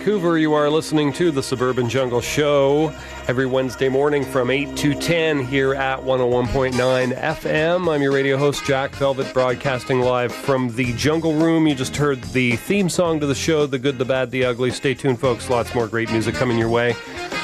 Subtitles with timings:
[0.00, 0.38] Vancouver.
[0.38, 2.90] You are listening to the Suburban Jungle Show
[3.28, 6.72] every Wednesday morning from 8 to 10 here at 101.9
[7.20, 7.86] FM.
[7.86, 11.66] I'm your radio host, Jack Velvet, broadcasting live from the Jungle Room.
[11.66, 14.70] You just heard the theme song to the show, The Good, the Bad, the Ugly.
[14.70, 15.50] Stay tuned, folks.
[15.50, 16.96] Lots more great music coming your way.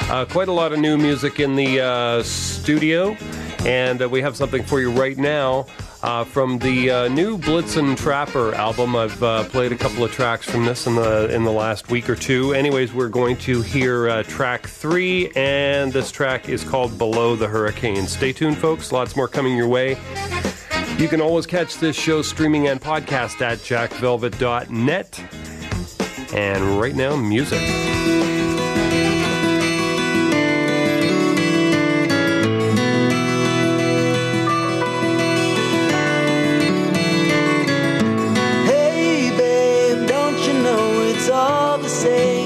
[0.09, 3.11] Uh, quite a lot of new music in the uh, studio,
[3.67, 5.67] and uh, we have something for you right now.
[6.03, 10.47] Uh, from the uh, new Blitzen Trapper album, I've uh, played a couple of tracks
[10.49, 12.53] from this in the in the last week or two.
[12.53, 17.47] Anyways, we're going to hear uh, track three, and this track is called "Below the
[17.47, 18.91] Hurricane." Stay tuned, folks.
[18.91, 19.97] Lots more coming your way.
[20.97, 25.23] You can always catch this show streaming and podcast at jackvelvet.net.
[26.33, 28.06] And right now, music.
[42.05, 42.36] All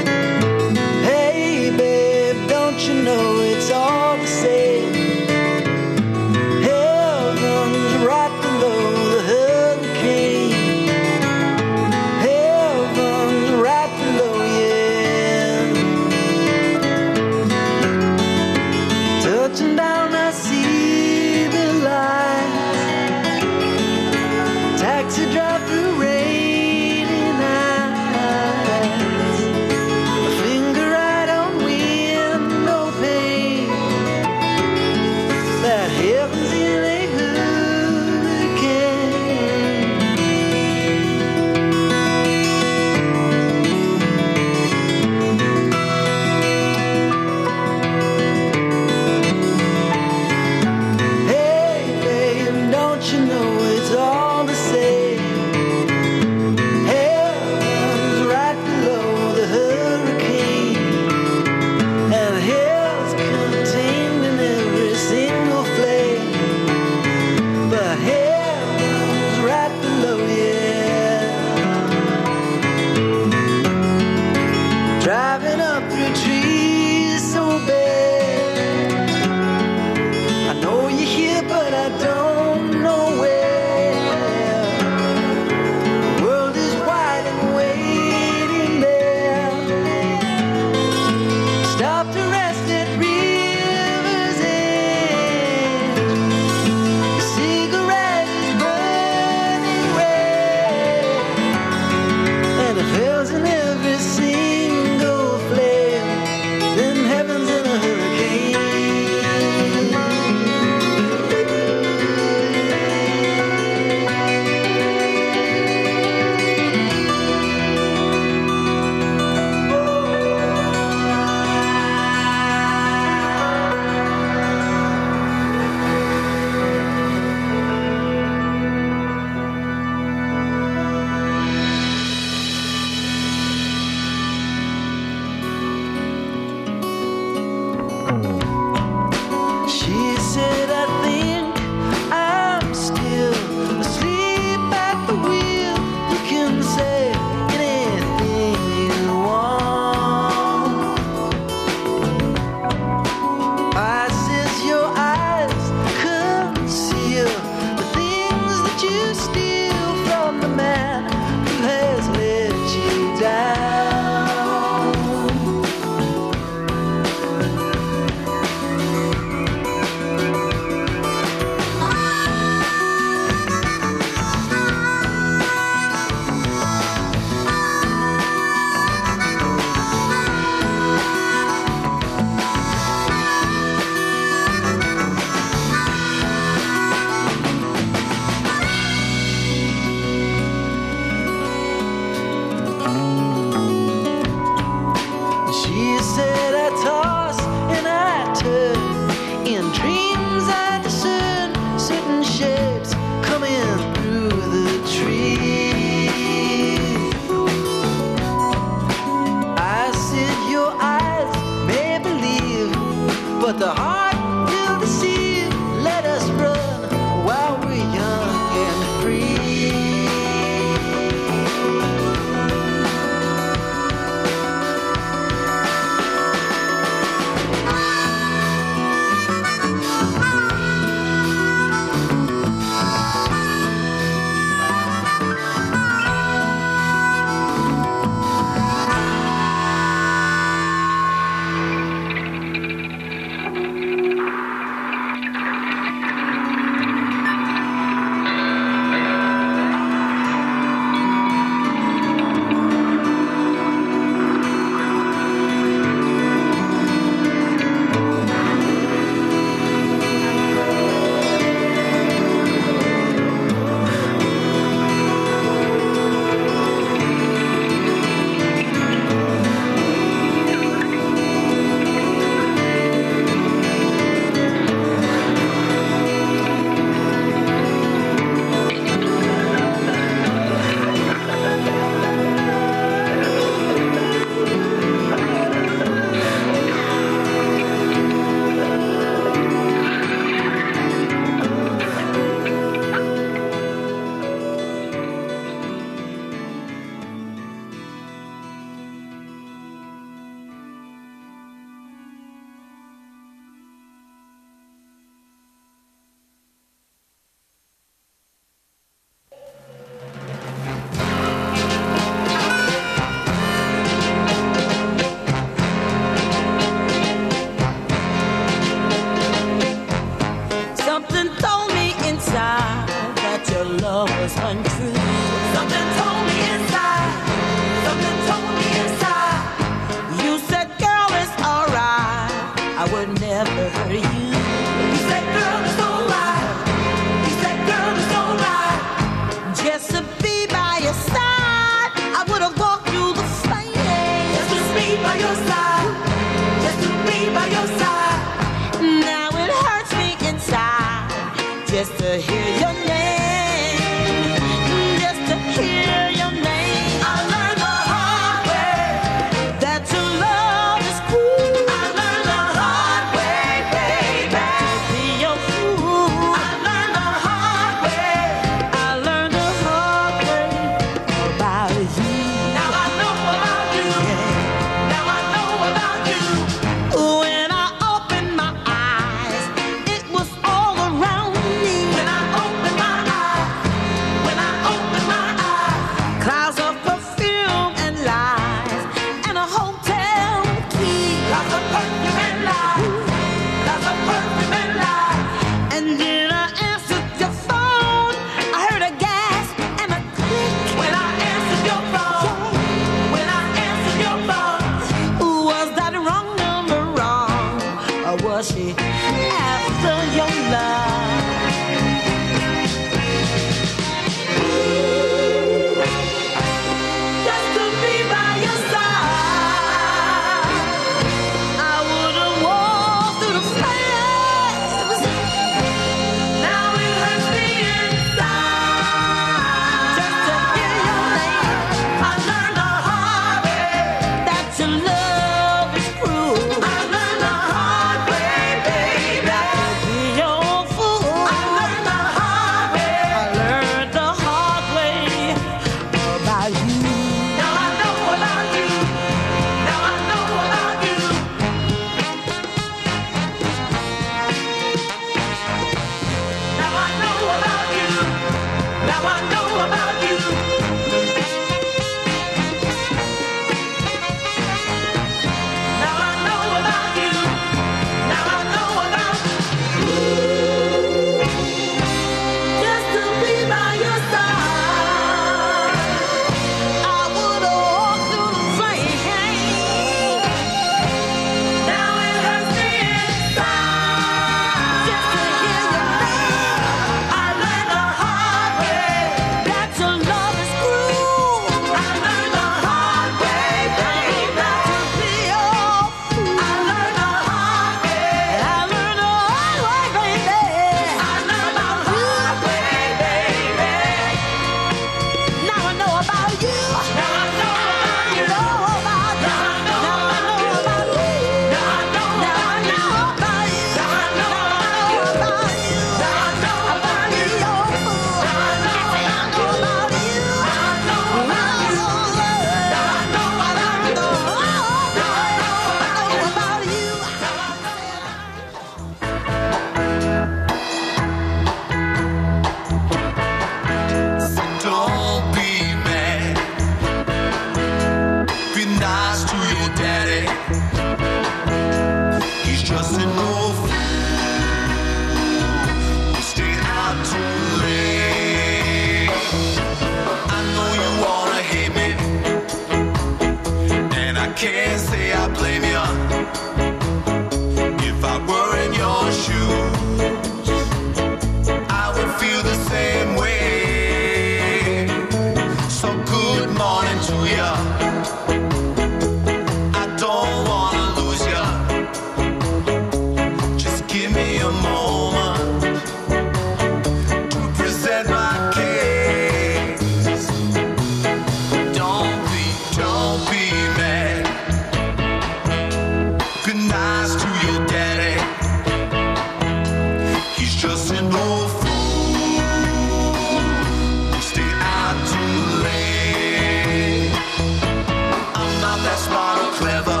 [599.08, 600.00] model clever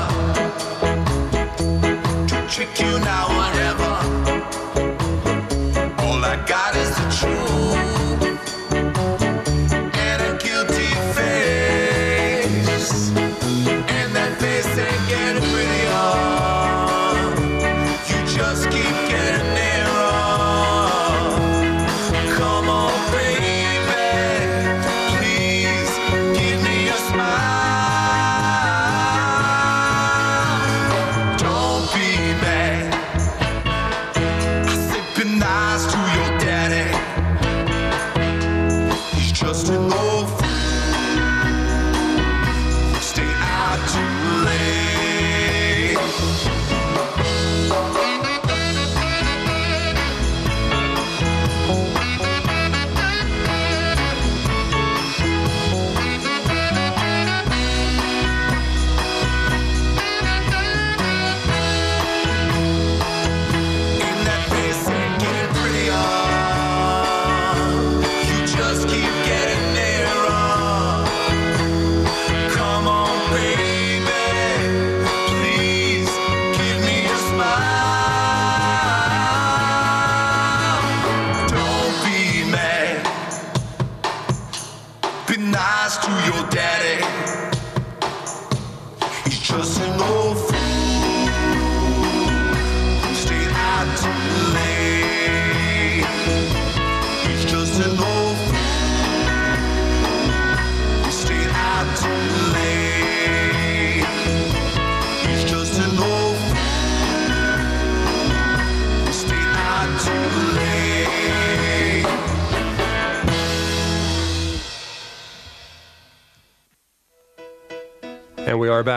[2.26, 2.89] to trick you.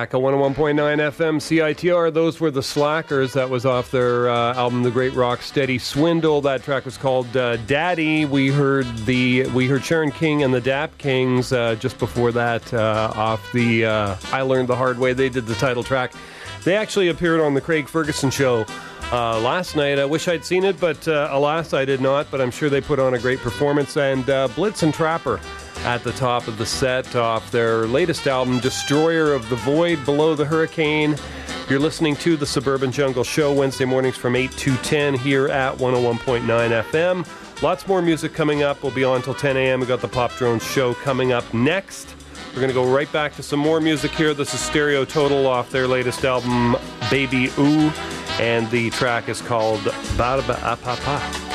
[0.04, 2.14] Back at 101.9 FM CITR.
[2.14, 3.32] Those were the Slackers.
[3.32, 6.42] That was off their uh, album, The Great Rock Steady Swindle.
[6.42, 8.26] That track was called uh, Daddy.
[8.26, 12.74] We heard the we heard Sharon King and the Dap Kings uh, just before that
[12.74, 15.14] uh, off the uh, I Learned the Hard Way.
[15.14, 16.12] They did the title track.
[16.66, 18.66] They actually appeared on the Craig Ferguson show
[19.14, 20.00] uh, last night.
[20.00, 22.30] I wish I'd seen it, but uh, alas, I did not.
[22.30, 23.96] But I'm sure they put on a great performance.
[23.96, 25.40] And uh, Blitzen Trapper
[25.80, 30.36] at the top of the set off their latest album, Destroyer of the Void Below
[30.36, 31.16] the Hurricane.
[31.70, 35.78] You're listening to the Suburban Jungle Show Wednesday mornings from 8 to 10 here at
[35.78, 37.62] 101.9 FM.
[37.62, 38.84] Lots more music coming up.
[38.84, 39.80] We'll be on until 10 a.m.
[39.80, 42.16] We got the Pop Drones show coming up next.
[42.50, 44.34] We're going to go right back to some more music here.
[44.34, 46.76] This is Stereo Total off their latest album,
[47.10, 47.94] Baby Ouh,
[48.40, 49.84] and the track is called
[50.18, 51.53] Barbe à Papa.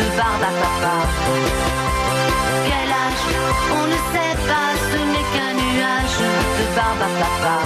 [0.00, 0.96] De barbe à papa.
[2.66, 3.26] Quel âge
[3.78, 6.20] On ne sait pas, ce n'est qu'un nuage
[6.58, 7.56] de barbe à papa.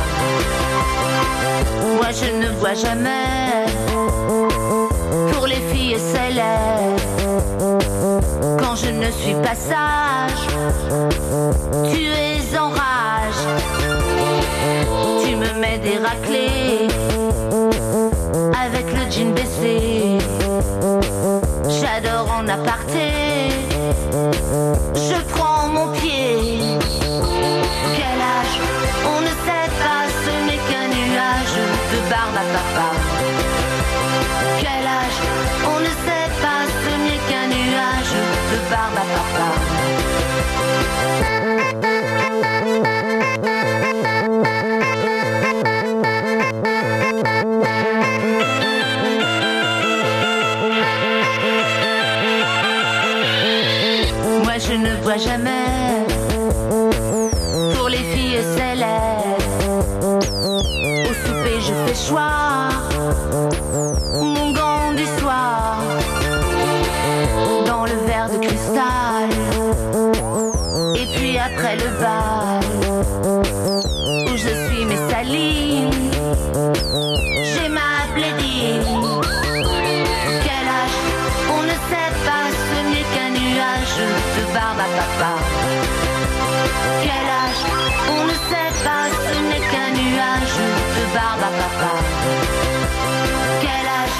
[1.97, 3.67] Moi je ne vois jamais.
[5.33, 5.97] Pour les filles
[6.35, 6.81] l'air.
[8.59, 10.45] Quand je ne suis pas sage,
[11.93, 13.45] tu es en rage.
[15.25, 16.89] Tu me mets des raclés
[18.65, 21.04] avec le jean baissé.
[21.69, 23.09] J'adore en aparté.
[24.95, 26.59] Je prends mon pied.
[27.97, 28.59] Quel âge
[29.07, 31.59] On ne sait pas, ce n'est qu'un nuage
[31.93, 32.89] de barbe à papa.
[34.61, 35.21] Quel âge
[35.67, 38.15] On ne sait pas, ce n'est qu'un nuage
[38.53, 39.49] de barbe à papa.
[55.19, 55.64] Jamais.
[91.15, 91.93] Barbe à papa.
[93.63, 94.19] Quel âge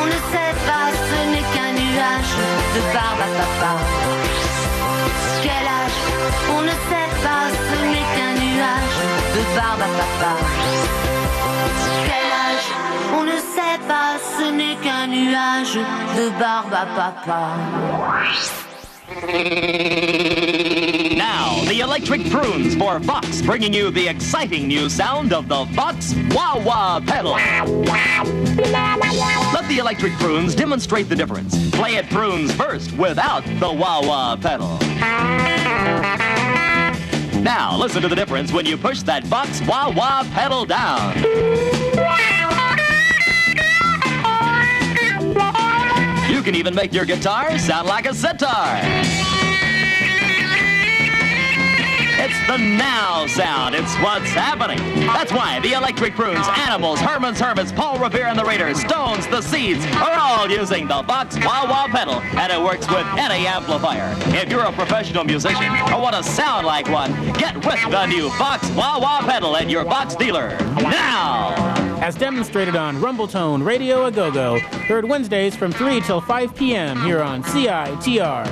[0.00, 2.34] On ne sait pas, ce n'est qu'un nuage
[2.74, 3.72] de barbe à papa.
[5.44, 5.98] Quel âge
[6.56, 8.98] On ne sait pas, ce n'est qu'un nuage
[9.36, 10.32] de barbe à papa.
[12.08, 12.68] Quel âge
[13.18, 15.76] On ne sait pas, ce n'est qu'un nuage
[16.18, 17.40] de barbe à papa.
[21.28, 26.14] Now, the electric prunes for Vox, bringing you the exciting new sound of the Vox
[26.30, 27.32] Wah Wah pedal.
[29.52, 31.68] Let the electric prunes demonstrate the difference.
[31.72, 34.78] Play it prunes first without the Wah Wah pedal.
[37.42, 41.16] Now, listen to the difference when you push that Vox Wah Wah pedal down.
[46.30, 49.25] You can even make your guitar sound like a sitar.
[52.28, 53.76] It's the now sound.
[53.76, 54.78] It's what's happening.
[55.06, 59.40] That's why the Electric Prunes, Animals, Herman's Hermits, Paul Revere and the Raiders, Stones, the
[59.40, 64.12] Seeds are all using the Vox Wah Wah pedal, and it works with any amplifier.
[64.34, 68.28] If you're a professional musician or want to sound like one, get with the new
[68.30, 70.48] Vox Wah Wah pedal at your Vox dealer
[70.80, 71.54] now.
[72.02, 77.00] as demonstrated on Rumbletone Radio A Go Go, heard Wednesdays from 3 till 5 p.m.
[77.04, 78.46] here on CITR.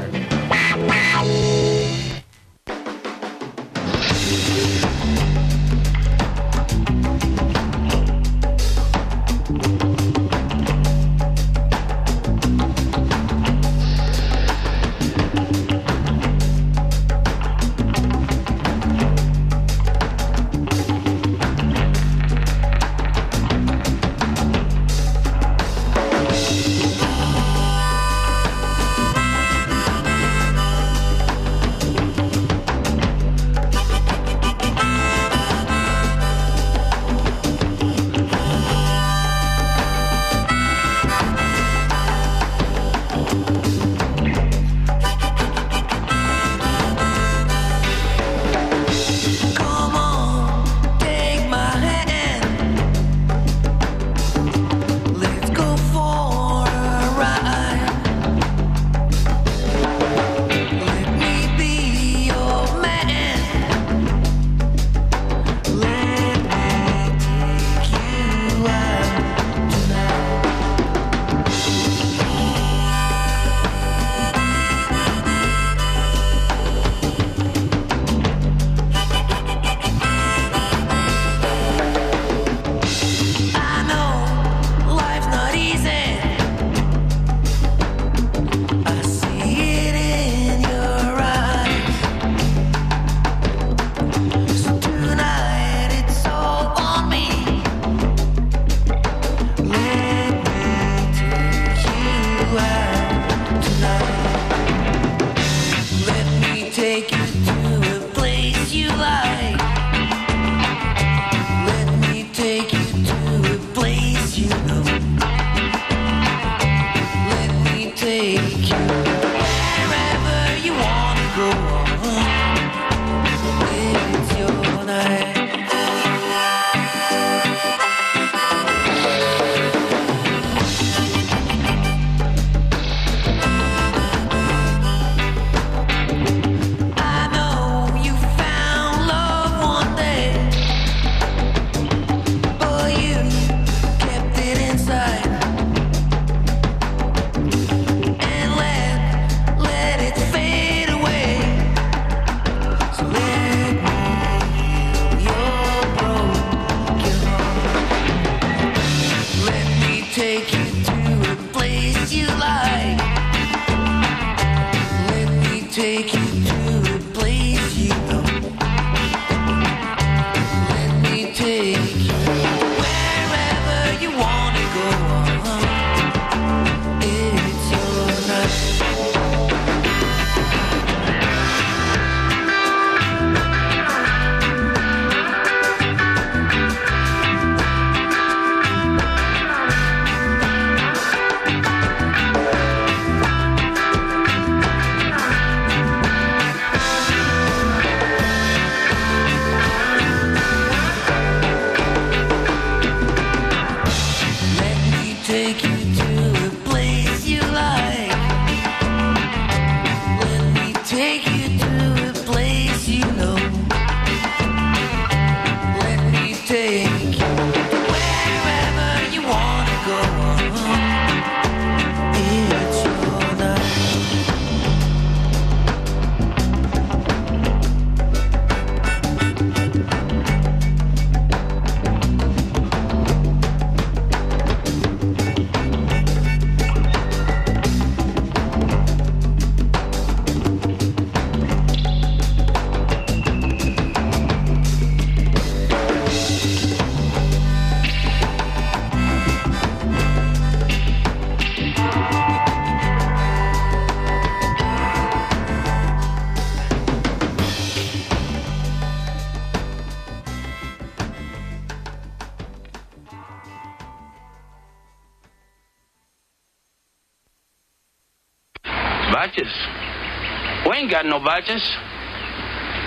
[271.04, 271.62] got no badges.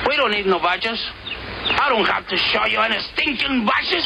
[0.08, 1.00] We don't need no badges.
[1.80, 4.06] I don't have to show you any stinking badges.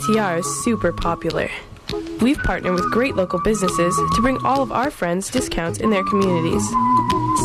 [0.00, 1.50] CITR is super popular.
[2.20, 6.04] We've partnered with great local businesses to bring all of our friends discounts in their
[6.04, 6.66] communities.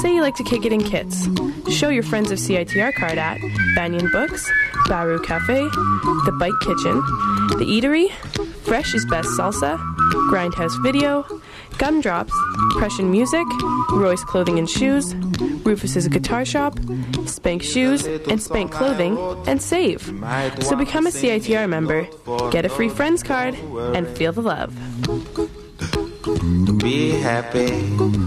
[0.01, 1.27] Say you like to kick it in kits.
[1.69, 3.39] Show your friends of CITR card at
[3.75, 4.49] Banyan Books,
[4.87, 7.01] Baru Cafe, The Bike Kitchen,
[7.57, 8.09] The Eatery,
[8.63, 9.77] Fresh is Best Salsa,
[10.29, 11.23] Grindhouse Video,
[11.77, 12.31] Gumdrops,
[12.77, 13.45] Prussian Music,
[13.91, 15.15] Roy's Clothing and Shoes,
[15.65, 16.77] Rufus's Guitar Shop,
[17.25, 19.17] Spank Shoes, and Spank Clothing,
[19.47, 20.01] and save.
[20.61, 22.07] So become a CITR member,
[22.51, 23.55] get a free friends card,
[23.95, 24.75] and feel the love.
[26.79, 28.24] Be happy.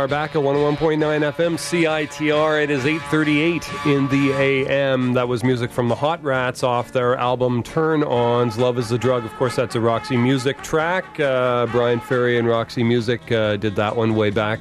[0.00, 2.62] Are back at 101.9 FM CITR.
[2.62, 5.12] It is 8:38 in the AM.
[5.12, 8.56] That was music from the Hot Rats off their album Turn Ons.
[8.56, 9.26] Love is the drug.
[9.26, 11.20] Of course, that's a Roxy Music track.
[11.20, 14.60] Uh, Bryan Ferry and Roxy Music uh, did that one way back.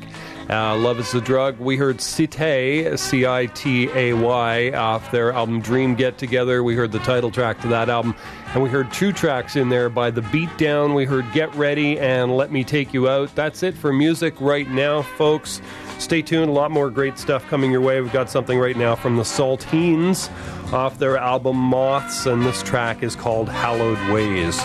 [0.50, 1.58] Uh, Love is the drug.
[1.60, 6.64] We heard Citay, C I T A Y, off their album Dream Get Together.
[6.64, 8.14] We heard the title track to that album.
[8.54, 10.96] And we heard two tracks in there by The Beatdown.
[10.96, 13.34] We heard Get Ready and Let Me Take You Out.
[13.36, 15.62] That's it for music right now, folks.
[16.00, 16.50] Stay tuned.
[16.50, 18.02] A lot more great stuff coming your way.
[18.02, 20.32] We've got something right now from the Saltines
[20.74, 24.60] off their album Moths, and this track is called Hallowed Ways.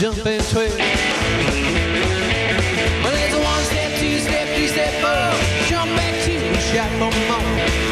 [0.00, 0.78] Jump and twist.
[3.02, 5.30] Well, there's a one step, two step, three step, four.
[5.68, 6.40] Jump back two,
[6.72, 7.42] shot for more.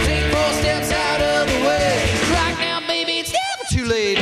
[0.07, 2.01] Take four steps out of the way.
[2.33, 4.19] Right now, baby, it's never too late.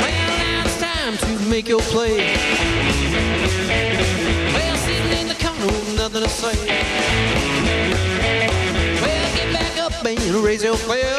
[0.00, 2.25] Well, now it's time to make your play.
[10.46, 11.18] Raise your fist.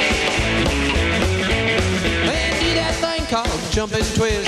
[2.32, 4.48] And do that thing called jump and twist.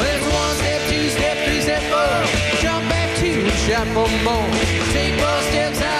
[0.00, 2.10] Well, one step, two step, three step, four.
[2.60, 4.50] Jump back two, shout for more.
[4.92, 5.99] Take four steps out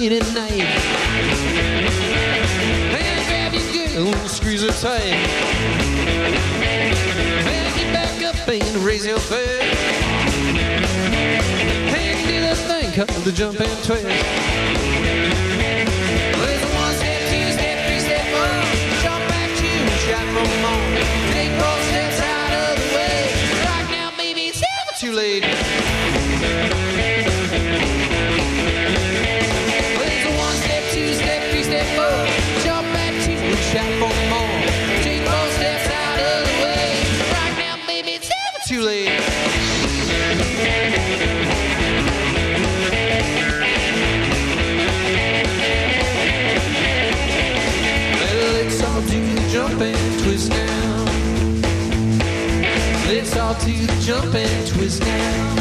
[0.00, 0.52] late at night.
[2.96, 5.26] And grab your girl squeeze her tight.
[7.44, 9.76] Well, get back up and raise your fist.
[11.96, 15.49] And do the thing called the jump and twist.
[54.10, 55.54] Jump and twist now.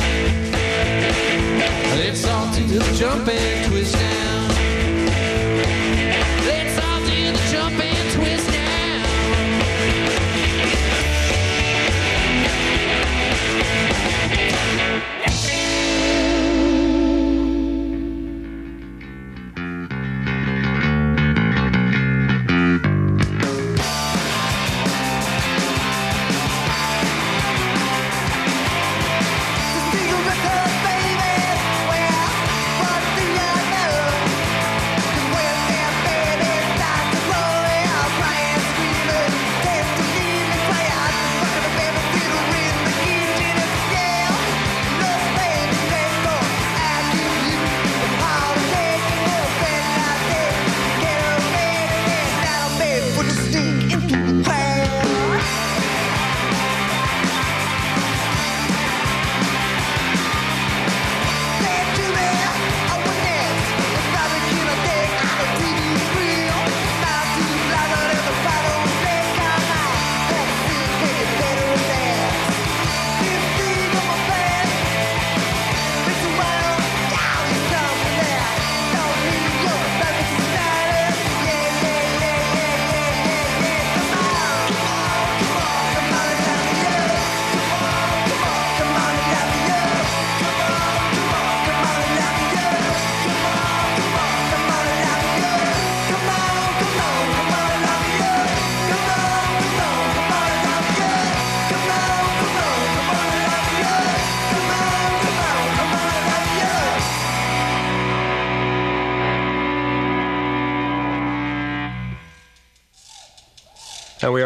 [1.98, 4.09] Let's all do the jump and twist now.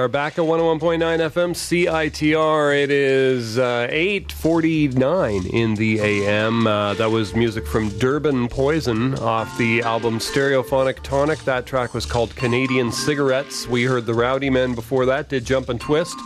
[0.04, 2.84] Are back at 101.9 FM CITR.
[2.84, 6.68] It is uh, 8.49 in the AM.
[6.68, 11.40] Uh, that was music from Durban Poison off the album Stereophonic Tonic.
[11.46, 13.66] That track was called Canadian Cigarettes.
[13.66, 16.18] We heard the Rowdy Men before that, did Jump and Twist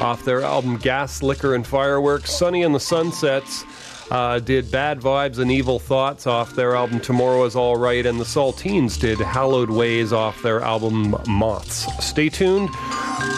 [0.00, 2.32] off their album Gas, Liquor, and Fireworks.
[2.32, 3.64] Sunny and the Sunsets
[4.10, 8.18] uh, did Bad Vibes and Evil Thoughts off their album Tomorrow is All Right, and
[8.18, 11.86] the Saltines did Hallowed Ways off their album Moths.
[12.04, 12.70] Stay tuned.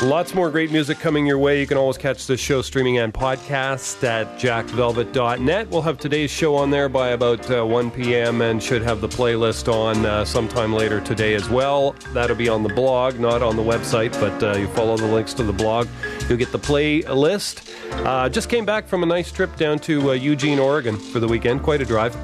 [0.03, 1.61] Lots more great music coming your way.
[1.61, 5.69] You can always catch the show streaming and podcast at jackvelvet.net.
[5.71, 8.43] We'll have today's show on there by about uh, 1 p.m.
[8.43, 11.95] and should have the playlist on uh, sometime later today as well.
[12.13, 15.35] That'll be on the blog, not on the website, but uh, you follow the links
[15.35, 15.87] to the blog.
[16.29, 17.71] You'll get the playlist.
[18.05, 21.29] Uh, just came back from a nice trip down to uh, Eugene, Oregon for the
[21.29, 21.63] weekend.
[21.63, 22.17] Quite a drive.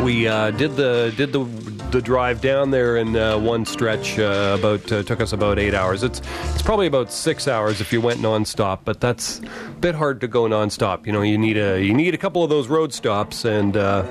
[0.00, 1.40] We uh, did the did the
[1.90, 4.18] the drive down there in uh, one stretch.
[4.18, 6.02] Uh, about uh, took us about eight hours.
[6.02, 6.20] It's
[6.52, 10.28] it's probably about six hours if you went nonstop, but that's a bit hard to
[10.28, 11.06] go nonstop.
[11.06, 14.04] You know, you need a you need a couple of those road stops and uh,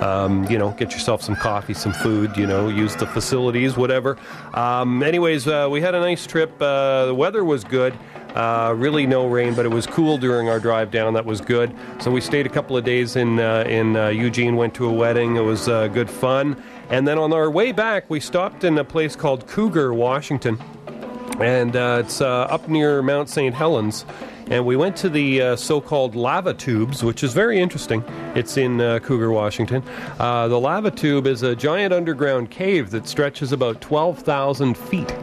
[0.00, 2.36] um, you know get yourself some coffee, some food.
[2.36, 4.18] You know, use the facilities, whatever.
[4.54, 6.50] Um, anyways, uh, we had a nice trip.
[6.60, 7.96] Uh, the weather was good.
[8.34, 11.14] Uh, really no rain, but it was cool during our drive down.
[11.14, 11.74] That was good.
[12.00, 14.56] So we stayed a couple of days in uh, in uh, Eugene.
[14.56, 15.36] Went to a wedding.
[15.36, 16.62] It was good fun.
[16.90, 20.58] And then on our way back, we stopped in a place called Cougar, Washington,
[21.40, 23.54] and uh, it's uh, up near Mount St.
[23.54, 24.04] Helens.
[24.48, 28.02] And we went to the uh, so-called lava tubes, which is very interesting.
[28.34, 29.84] It's in uh, Cougar, Washington.
[30.18, 35.14] Uh, the lava tube is a giant underground cave that stretches about 12,000 feet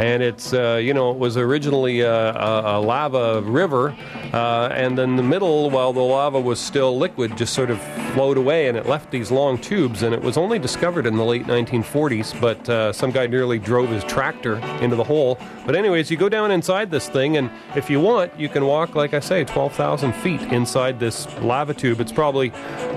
[0.00, 3.94] and it's uh, you know it was originally a, a, a lava river,
[4.32, 7.78] uh, and then the middle, while the lava was still liquid, just sort of
[8.14, 10.02] flowed away, and it left these long tubes.
[10.02, 13.90] And it was only discovered in the late 1940s, but uh, some guy nearly drove
[13.90, 15.38] his tractor into the hole.
[15.66, 18.94] But anyways, you go down inside this thing, and if you want, you can walk,
[18.94, 22.00] like I say, 12,000 feet inside this lava tube.
[22.00, 22.50] It's probably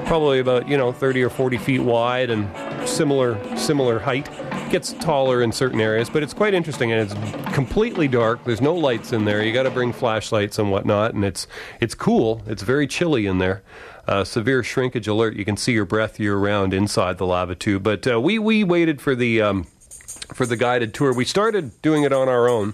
[0.05, 2.47] probably about you know 30 or 40 feet wide and
[2.87, 4.29] similar similar height
[4.74, 8.43] gets taller in certain areas, but it's quite interesting and it's completely dark.
[8.43, 9.43] There's no lights in there.
[9.43, 11.45] You got to bring flashlights and whatnot, and it's
[11.80, 12.41] it's cool.
[12.47, 13.61] It's very chilly in there.
[14.07, 15.36] Uh, severe shrinkage alert.
[15.36, 17.84] You can see your breath year round inside the lava tube.
[17.84, 19.65] But uh, we we waited for the um,
[20.34, 21.13] for the guided tour.
[21.13, 22.74] We started doing it on our own,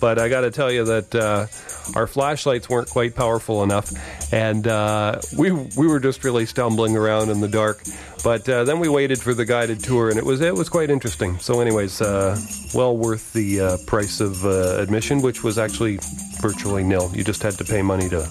[0.00, 1.46] but I got to tell you that uh,
[1.94, 3.92] our flashlights weren't quite powerful enough,
[4.32, 7.82] and uh, we we were just really stumbling around in the dark.
[8.24, 10.90] But uh, then we waited for the guided tour, and it was it was quite
[10.90, 11.38] interesting.
[11.38, 12.38] So, anyways, uh,
[12.74, 15.98] well worth the uh, price of uh, admission, which was actually
[16.40, 17.10] virtually nil.
[17.14, 18.28] You just had to pay money to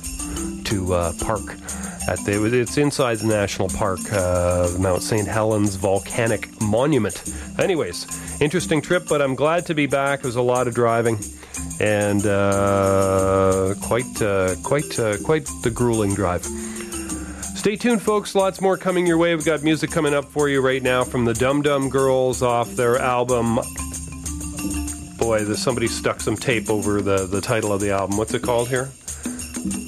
[0.66, 1.58] to park
[2.08, 2.43] at the.
[2.45, 5.28] It's inside the national park, uh, Mount St.
[5.28, 7.24] Helens Volcanic Monument.
[7.60, 10.20] Anyways, interesting trip, but I'm glad to be back.
[10.20, 11.20] It was a lot of driving,
[11.80, 16.45] and uh, quite uh, quite uh, quite the grueling drive.
[17.56, 18.34] Stay tuned, folks.
[18.34, 19.36] Lots more coming your way.
[19.36, 22.72] We've got music coming up for you right now from the Dum Dum Girls off
[22.72, 23.60] their album.
[25.20, 28.18] Boy, somebody stuck some tape over the, the title of the album.
[28.18, 28.89] What's it called here?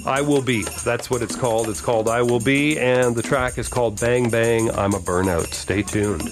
[0.06, 0.64] I Will Be.
[0.84, 1.70] That's what it's called.
[1.70, 5.54] It's called I Will Be, and the track is called Bhang Bhang, I'm a Burnout.
[5.54, 6.30] Stay tuned.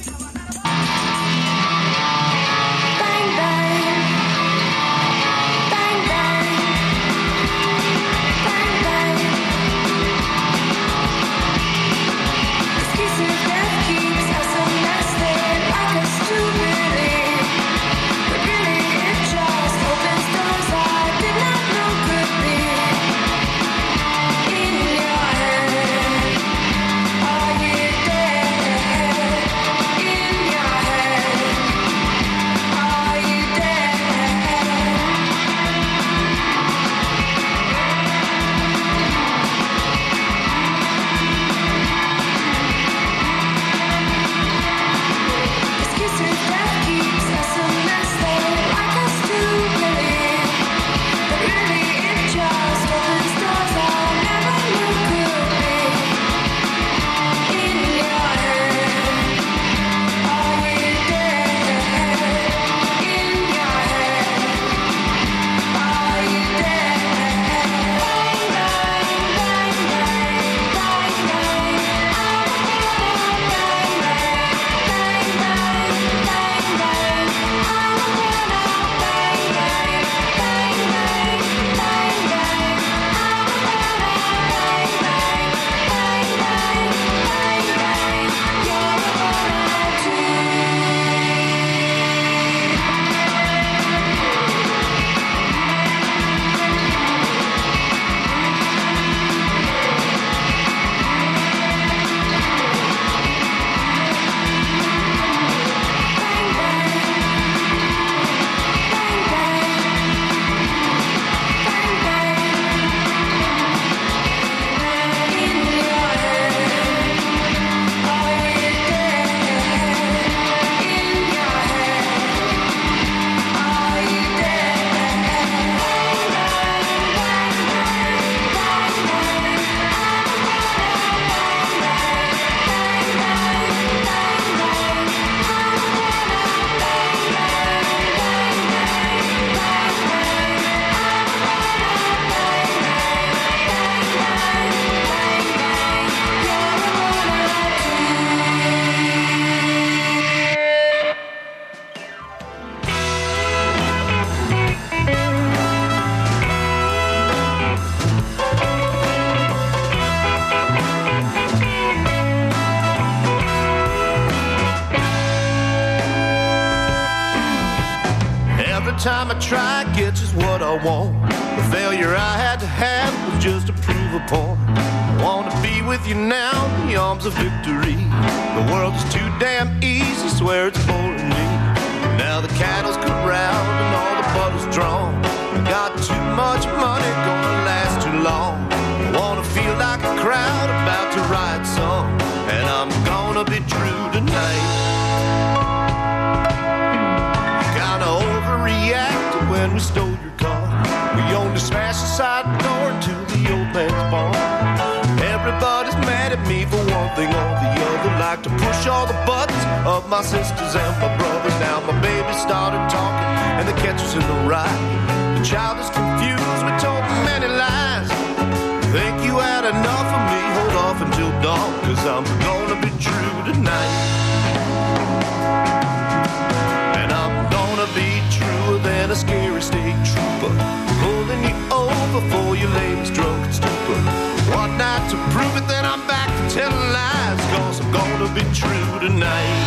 [235.11, 239.59] to prove it that I'm back to telling lies, cause I'm gonna be true tonight.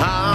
[0.00, 0.33] I'm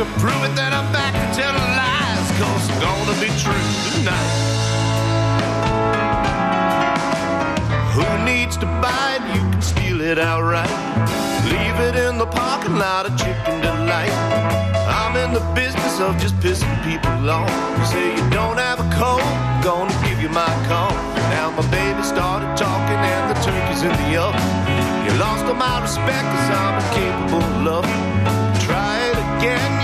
[0.00, 3.68] to prove it that I'm back to tell the lies, cause it's gonna be true
[3.92, 4.32] tonight.
[7.92, 9.24] Who needs to buy it?
[9.36, 10.72] You can steal it outright.
[11.52, 14.16] Leave it in the parking lot of Chicken Delight.
[14.88, 17.52] I'm in the business of just pissing people off.
[17.76, 19.20] You say you don't have a cold,
[19.60, 20.96] gonna give you my call.
[21.28, 24.40] Now my baby started talking and the turkey's in the oven.
[25.04, 27.88] You lost all my respect cause I'm incapable of love.
[28.64, 29.79] Try it again.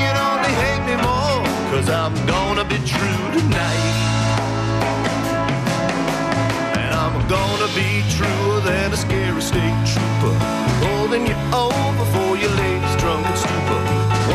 [1.77, 3.85] Cause I'm gonna be true tonight.
[6.73, 10.35] And I'm gonna be truer than a scary state trooper.
[10.81, 12.49] Holding you over for your
[12.97, 13.81] drunk and stupor.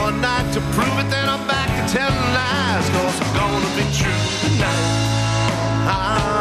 [0.06, 2.88] One night to prove it, then I'm back to telling lies.
[2.94, 4.86] Cause I'm gonna be true tonight.
[5.90, 6.41] I'm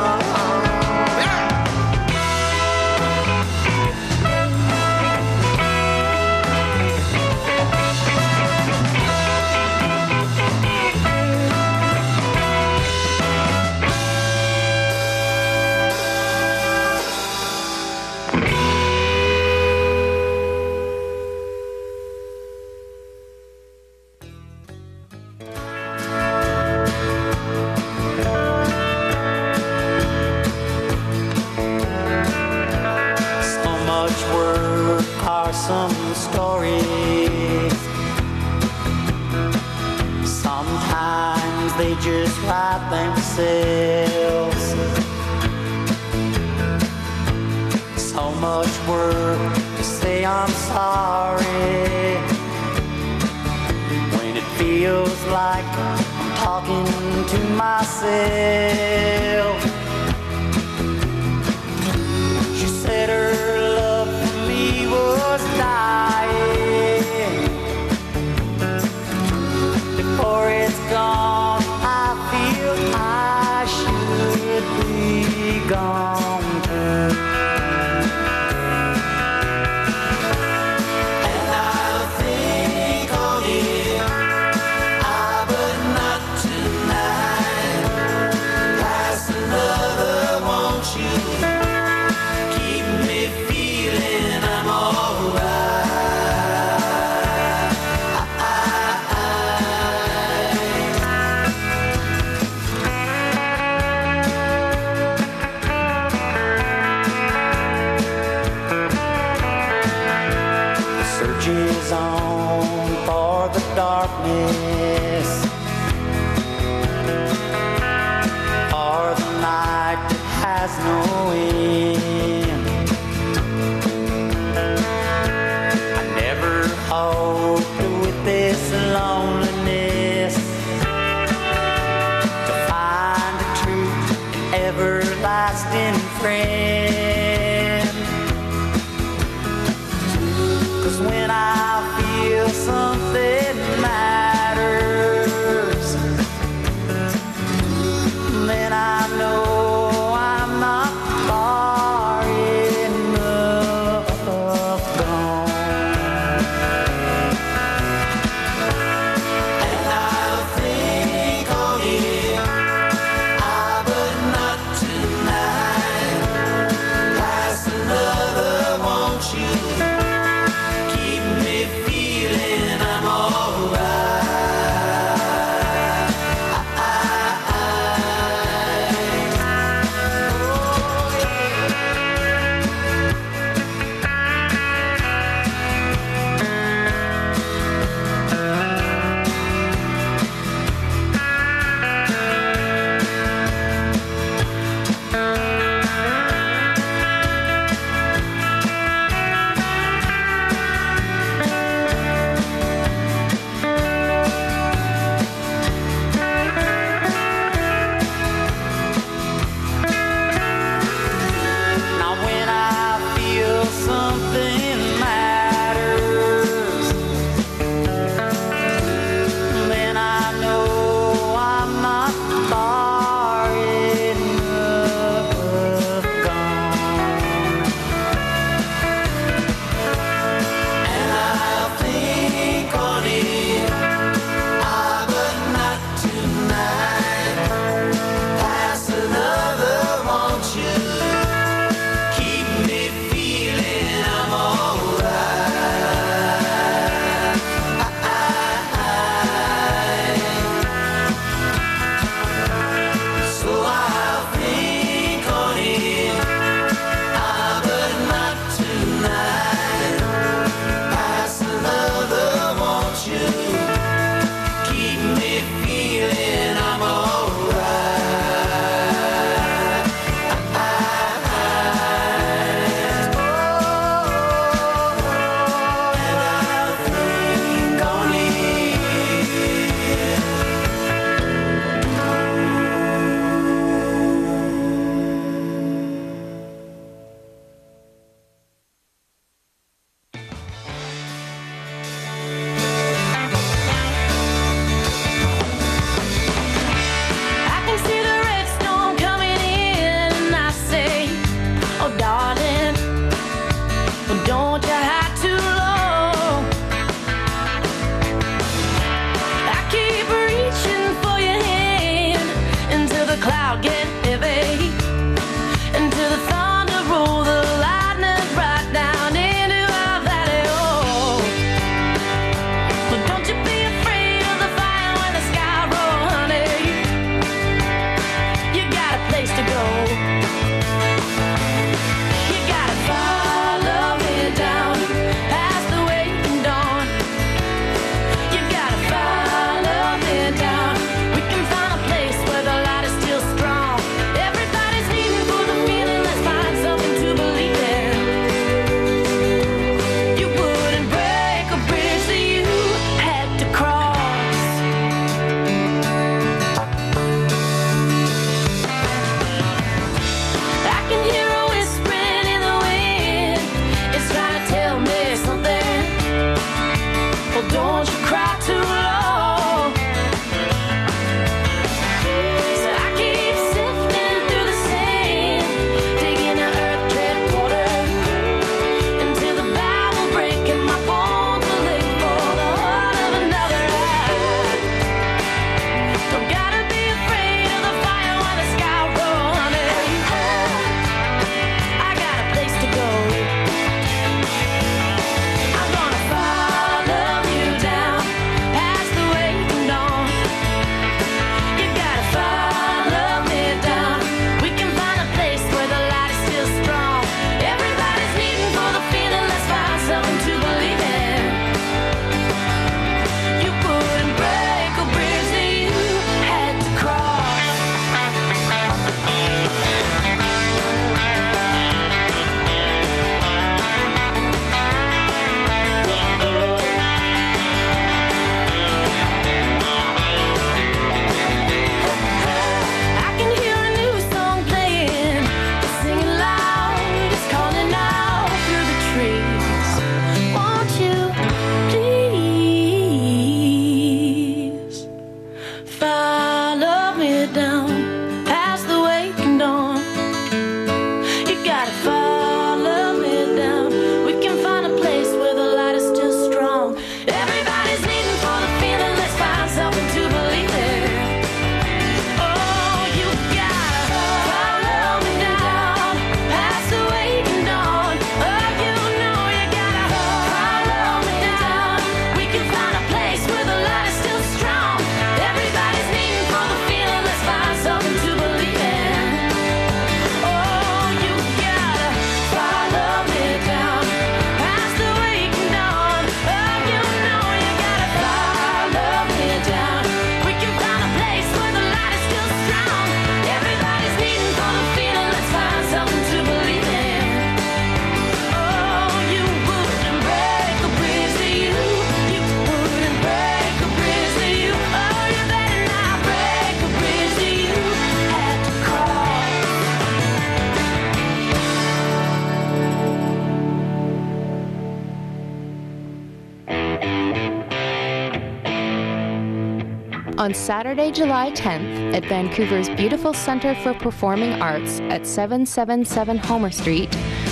[520.20, 526.90] on Saturday, July 10th at Vancouver's beautiful Centre for Performing Arts at 777 Homer Street,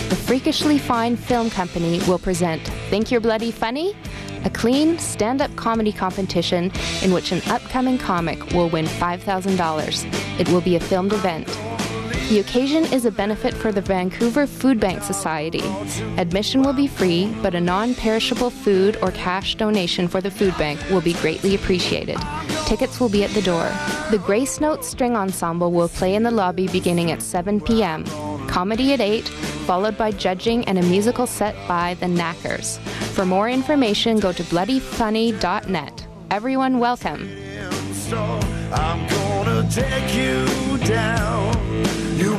[0.09, 3.95] the Freakishly Fine Film Company will present Think You're Bloody Funny?
[4.45, 6.73] A clean stand up comedy competition
[7.03, 10.41] in which an upcoming comic will win $5,000.
[10.41, 11.47] It will be a filmed event.
[12.31, 15.63] The occasion is a benefit for the Vancouver Food Bank Society.
[16.17, 20.57] Admission will be free, but a non perishable food or cash donation for the food
[20.57, 22.19] bank will be greatly appreciated.
[22.69, 23.67] Tickets will be at the door.
[24.11, 28.05] The Grace Notes String Ensemble will play in the lobby beginning at 7 p.m.,
[28.47, 29.27] comedy at 8,
[29.67, 32.79] followed by judging and a musical set by The Knackers.
[33.15, 36.07] For more information, go to bloodyfunny.net.
[36.31, 37.31] Everyone, welcome.
[38.71, 41.55] I'm gonna take you down.
[42.19, 42.37] You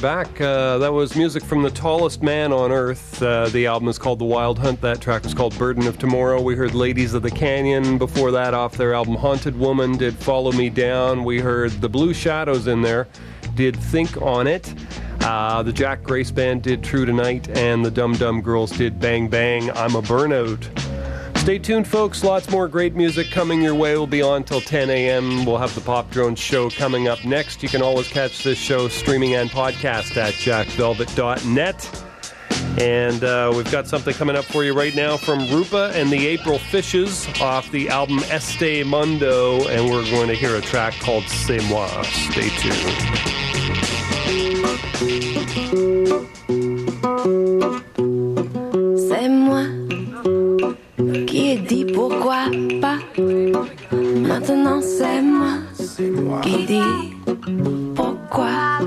[0.00, 0.40] back.
[0.40, 3.22] Uh, that was music from The Tallest Man on Earth.
[3.22, 4.80] Uh, the album is called The Wild Hunt.
[4.80, 6.40] That track was called Burden of Tomorrow.
[6.40, 10.52] We heard Ladies of the Canyon before that off their album Haunted Woman, did Follow
[10.52, 11.22] Me Down.
[11.22, 13.08] We heard The Blue Shadows in there,
[13.54, 14.72] did Think on It.
[15.20, 19.28] Uh, the Jack Grace Band did True Tonight, and the Dum Dum Girls did Bhang
[19.28, 20.79] Bhang, I'm a Burnout.
[21.50, 22.22] Stay tuned, folks.
[22.22, 23.94] Lots more great music coming your way.
[23.94, 25.44] We'll be on till 10 a.m.
[25.44, 27.60] We'll have the Pop Drones show coming up next.
[27.60, 32.04] You can always catch this show streaming and podcast at jackvelvet.net.
[32.78, 36.24] And uh, we've got something coming up for you right now from Rupa and the
[36.24, 39.66] April Fishes off the album Este Mundo.
[39.66, 41.88] And we're going to hear a track called C'est Moi.
[42.04, 43.40] Stay tuned.
[54.30, 55.54] Maintenant c'est moi,
[56.42, 57.16] qui dis
[57.96, 58.78] pourquoi.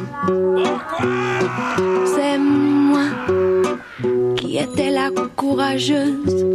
[2.15, 3.07] C'est moi
[4.37, 6.45] qui était la courageuse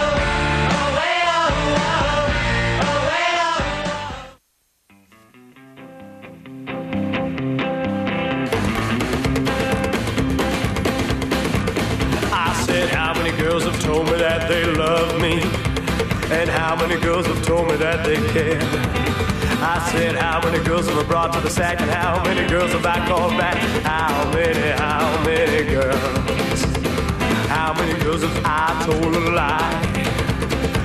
[16.38, 18.60] And how many girls have told me that they care?
[19.64, 21.80] I said, How many girls have I brought to the sack?
[21.80, 23.56] And how many girls have I called back?
[23.84, 26.62] How many, how many girls?
[27.48, 29.72] How many girls have I told a lie?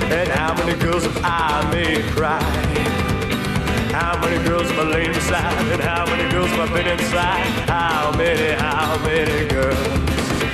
[0.10, 2.42] And how many girls have I made cry?
[3.92, 5.72] How many girls have I laid beside?
[5.74, 7.46] And how many girls have I been inside?
[7.68, 9.88] How many, how many girls?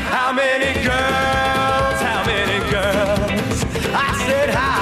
[0.10, 1.98] How many girls?
[2.02, 3.64] How many girls?
[3.94, 4.77] I said, how,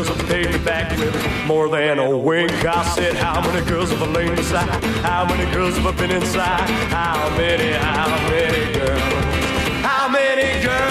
[0.00, 2.50] girls have paid me back with more than a wink?
[2.64, 4.68] I said, how many girls have I lain beside?
[5.02, 6.70] How many girls have I been inside?
[6.88, 9.02] How many, how many girls?
[9.84, 10.89] How many girls?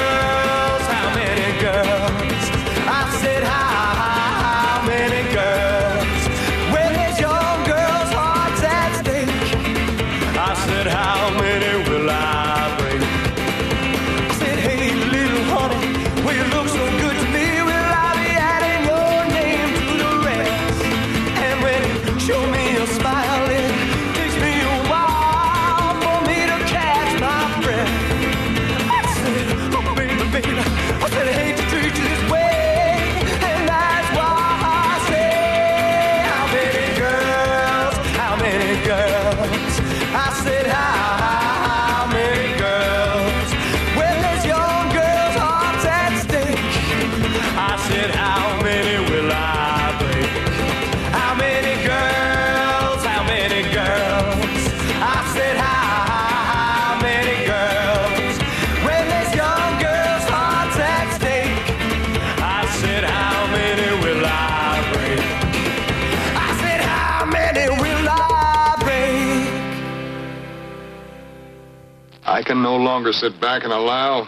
[72.49, 74.27] Can no longer sit back and allow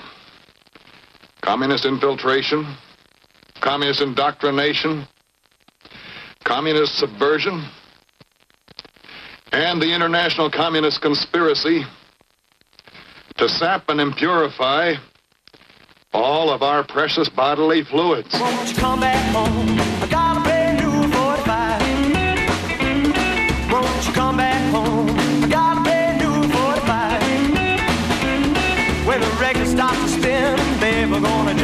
[1.42, 2.78] communist infiltration,
[3.62, 5.08] communist indoctrination,
[6.44, 7.68] communist subversion,
[9.54, 11.82] and the international communist conspiracy
[13.38, 14.96] to sap and impurify
[16.14, 18.30] all of our precious bodily fluids.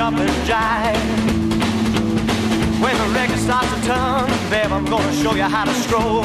[0.08, 0.96] Jump and jive.
[2.82, 6.24] When the record starts to turn, babe, I'm gonna show you how to stroll.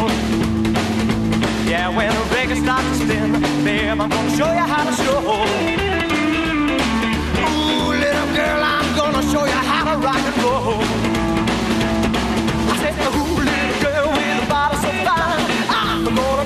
[1.66, 3.32] Yeah, when the record starts to spin,
[3.64, 5.46] babe, I'm gonna show you how to stroll.
[7.42, 10.82] Ooh, little girl, I'm gonna show you how to rock and roll.
[12.70, 16.41] I said, ooh, little girl with a body so fine, I'm gonna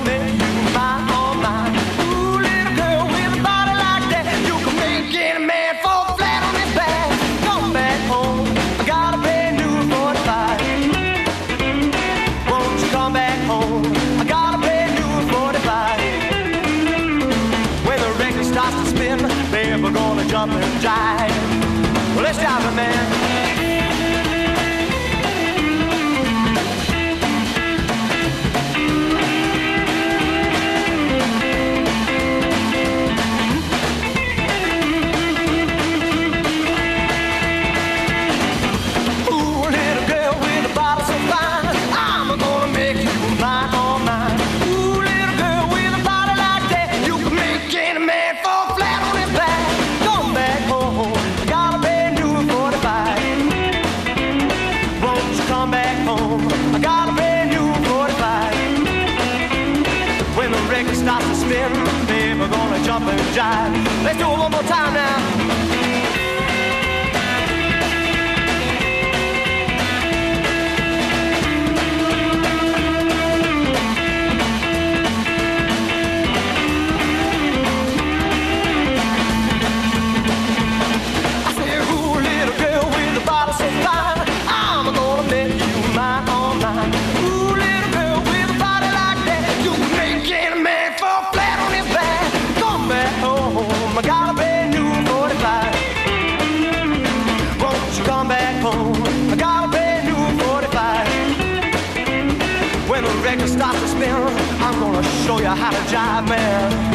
[105.57, 106.86] how to jive, man.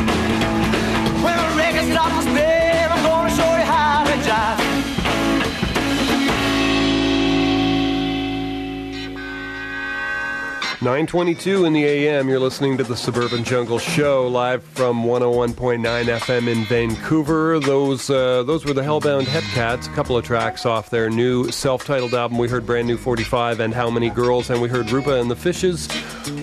[10.82, 12.28] 922 in the AM.
[12.28, 17.60] You're listening to the Suburban Jungle Show live from 101.9 FM in Vancouver.
[17.60, 19.86] Those uh, those were the Hellbound Hepcats.
[19.86, 22.36] A couple of tracks off their new self-titled album.
[22.36, 25.36] We heard Brand New 45 and How Many Girls, and we heard Rupa and the
[25.36, 25.88] Fishes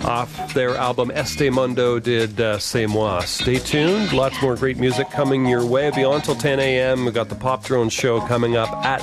[0.05, 3.19] off their album Este Mundo did uh, C'est Moi.
[3.21, 4.13] Stay tuned.
[4.13, 5.87] Lots more great music coming your way.
[5.87, 7.03] It'll be on till 10 a.m.
[7.03, 9.01] We've got the Pop Drone Show coming up at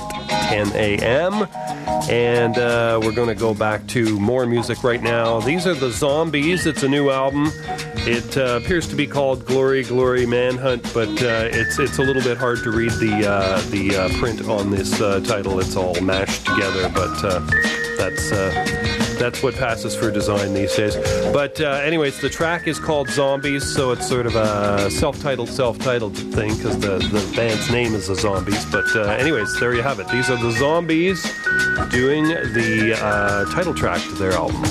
[0.49, 1.47] 10 a.m.
[2.09, 5.26] And uh, we're going to go back to more music right now.
[5.27, 6.65] These are the Zombies.
[6.65, 7.51] It's a new album.
[8.07, 12.21] It uh, appears to be called Glory, Glory Manhunt, but uh, it's it's a little
[12.21, 15.59] bit hard to read the uh, the uh, print on this uh, title.
[15.59, 17.39] It's all mashed together, but uh,
[17.97, 18.29] that's
[19.19, 20.95] that's what passes for design these days.
[21.33, 26.55] But anyways, the track is called Zombies, so it's sort of a self-titled, self-titled thing
[26.55, 28.63] because the the band's name is the Zombies.
[28.71, 30.07] But anyways, there you have it.
[30.07, 31.21] These are the Zombies
[31.91, 32.95] doing the
[33.53, 34.63] title track to their album.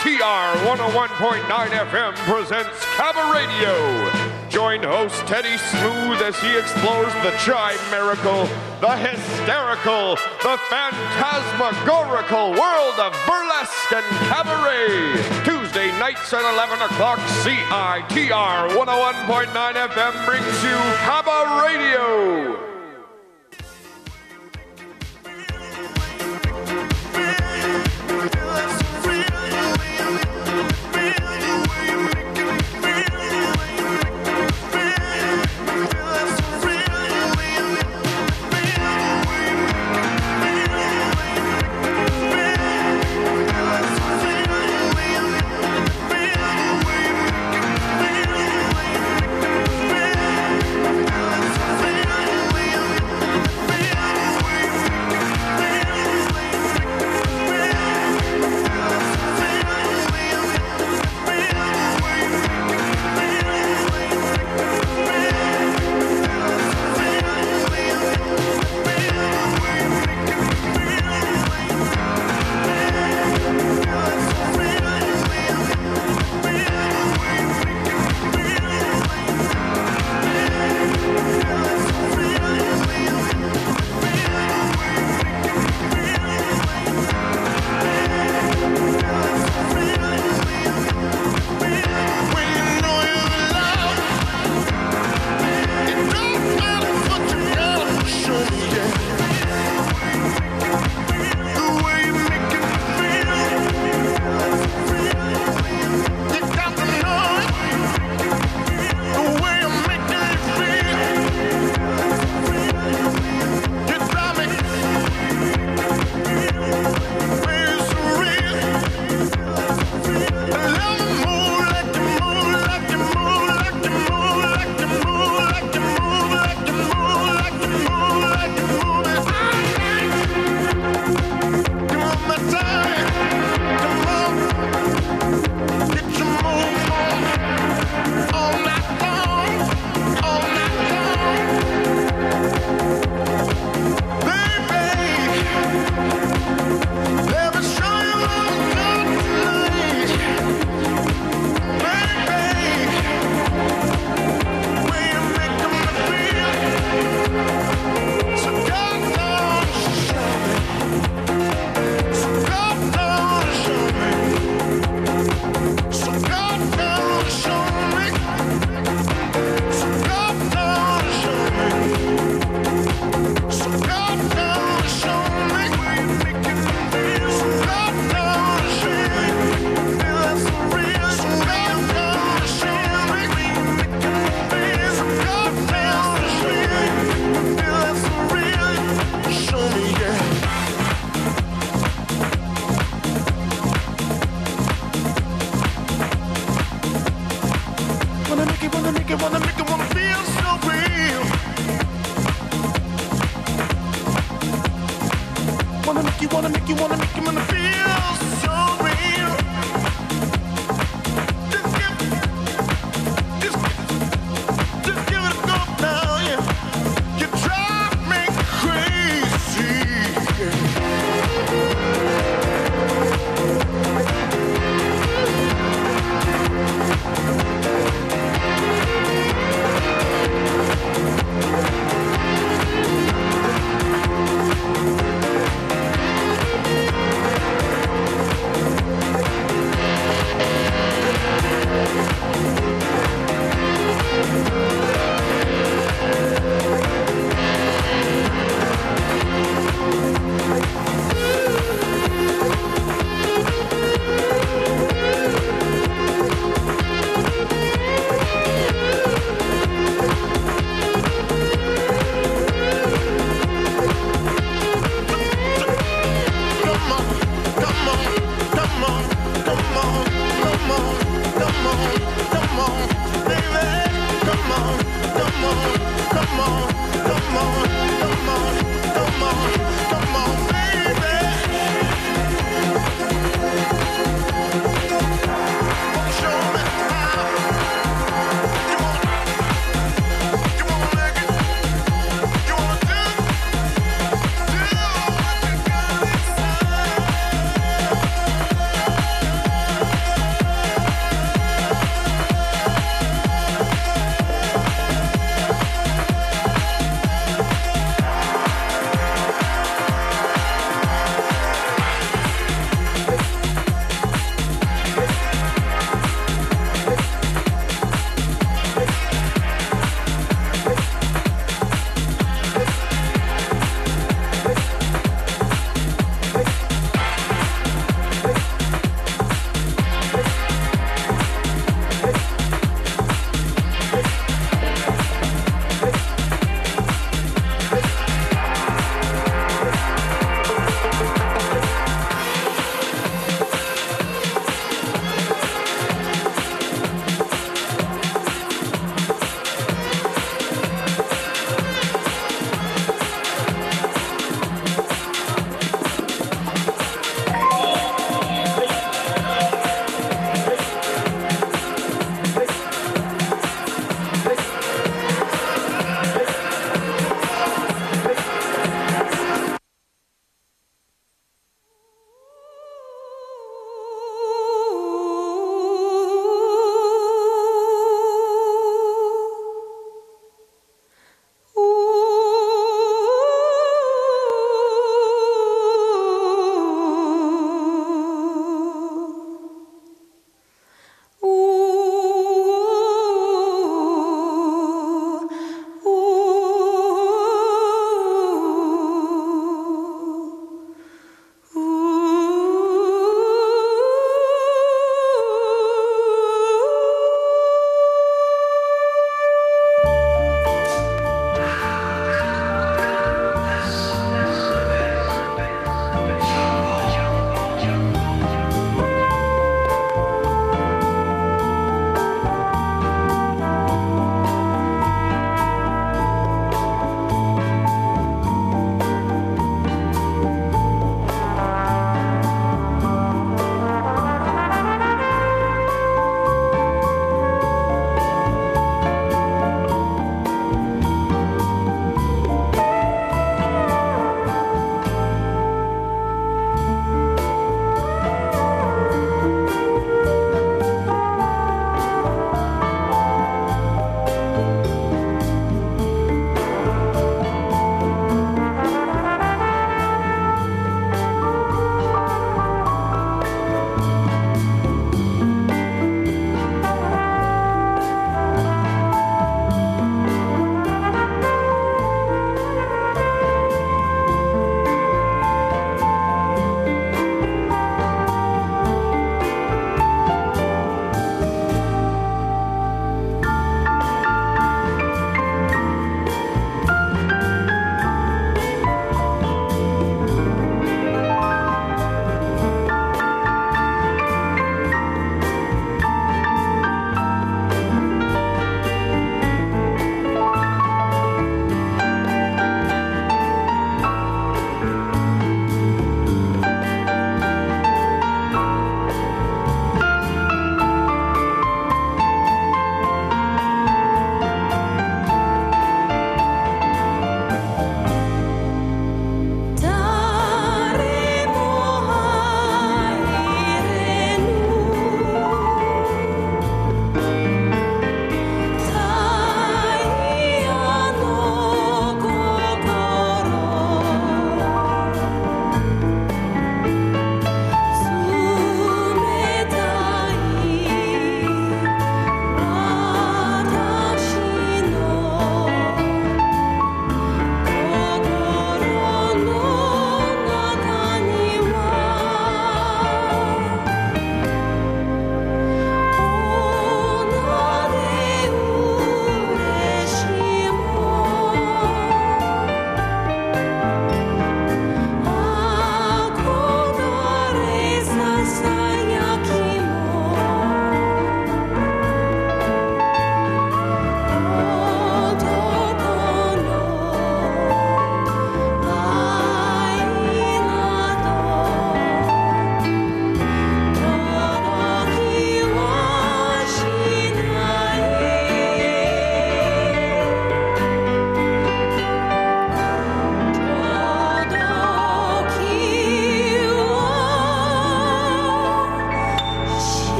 [0.00, 4.48] CITR 101.9 FM presents Cabaradio.
[4.48, 8.48] Join host Teddy Smooth as he explores the chimerical,
[8.80, 15.44] the hysterical, the phantasmagorical world of burlesque and cabaret.
[15.44, 21.60] Tuesday nights at 11 o'clock, CITR 101.9 FM brings you Cabba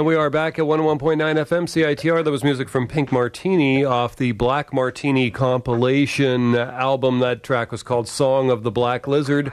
[0.00, 2.24] And we are back at 101.9 FM CITR.
[2.24, 7.18] That was music from Pink Martini off the Black Martini compilation album.
[7.18, 9.52] That track was called Song of the Black Lizard.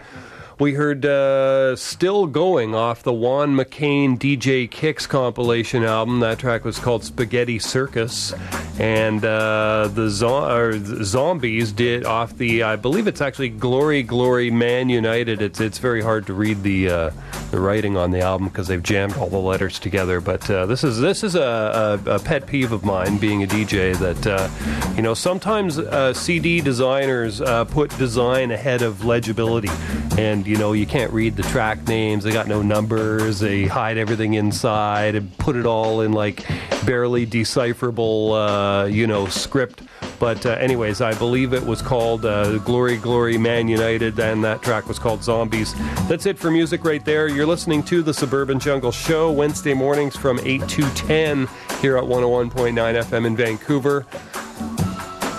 [0.57, 6.21] We heard uh, Still Going off the Juan MacLean DJ Kicks compilation album.
[6.21, 8.33] That track was called Spaghetti Circus.
[8.79, 14.87] And uh, the, zo- Zombies did off the, I believe it's actually Glory, Glory, Man
[14.87, 15.41] United.
[15.41, 17.11] It's, it's very hard to read the, uh,
[17.51, 20.19] the writing on the album because they've jammed all the letters together.
[20.19, 23.47] But uh, this is, this is a, a, a pet peeve of mine being a
[23.47, 29.69] DJ that, uh, you know, sometimes uh, CD designers uh, put design ahead of legibility.
[30.17, 32.23] And, you know, you can't read the track names.
[32.23, 33.39] They got no numbers.
[33.39, 36.45] They hide everything inside and put it all in like
[36.85, 39.81] barely decipherable, uh, you know, script.
[40.19, 44.61] But, uh, anyways, I believe it was called uh, Glory, Glory, Man United, and that
[44.61, 45.73] track was called Zombies.
[46.07, 47.27] That's it for music right there.
[47.27, 51.47] You're listening to the Suburban Jungle Show Wednesday mornings from 8 to 10
[51.81, 54.05] here at 101.9 FM in Vancouver.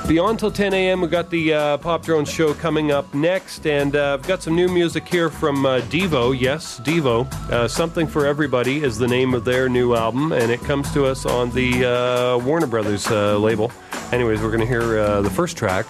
[0.09, 3.95] Beyond till 10 a.m., we've got the uh, Pop Drone show coming up next, and
[3.95, 6.35] uh, I've got some new music here from uh, Devo.
[6.35, 7.31] Yes, Devo.
[7.51, 11.05] Uh, Something for Everybody is the name of their new album, and it comes to
[11.05, 13.71] us on the uh, Warner Brothers uh, label.
[14.11, 15.85] Anyways, we're going to hear the first track,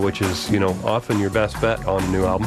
[0.00, 2.46] which is, you know, often your best bet on a new album,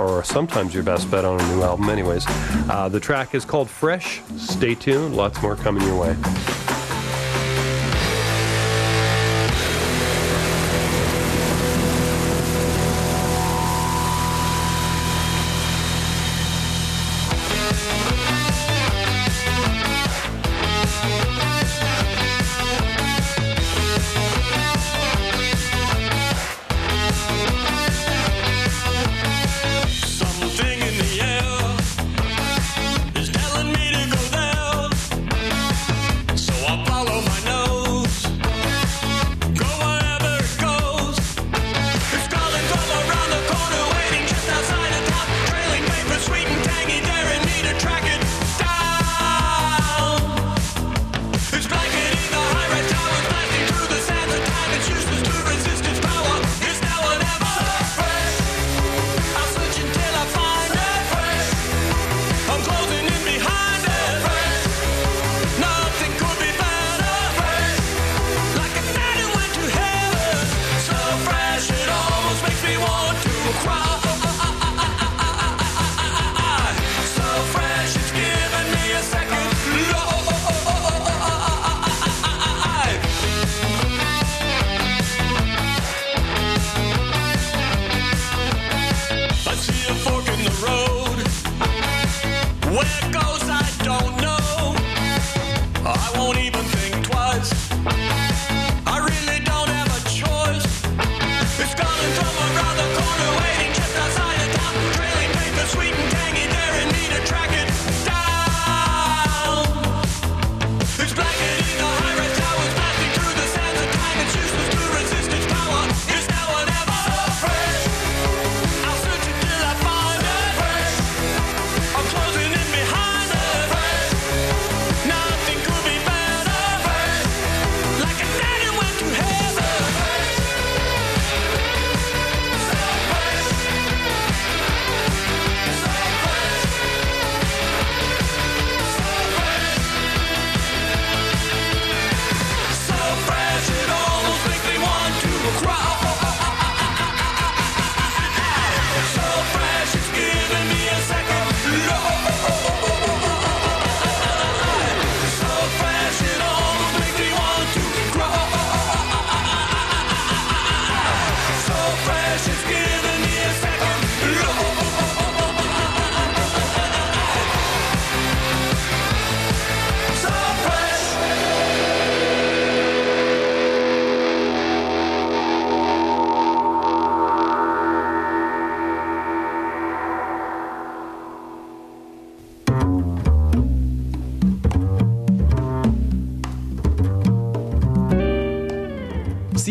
[0.00, 2.24] or sometimes your best bet on a new album, anyways.
[2.66, 4.20] The track is called Fresh.
[4.36, 6.16] Stay tuned, lots more coming your way.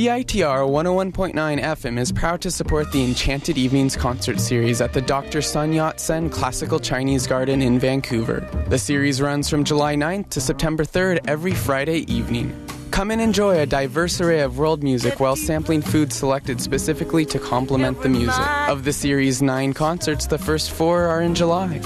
[0.10, 5.40] CITR 101.9 FM is proud to support the Enchanted Evenings concert series at the Dr.
[5.40, 8.40] Sun Yat sen Classical Chinese Garden in Vancouver.
[8.70, 12.60] The series runs from July 9th to September 3rd every Friday evening.
[12.90, 17.38] Come and enjoy a diverse array of world music while sampling food selected specifically to
[17.38, 18.48] complement the music.
[18.68, 21.82] Of the series' nine concerts, the first four are in July.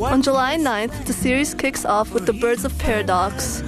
[0.00, 3.62] On July 9th, the series kicks off with The Birds of Paradox,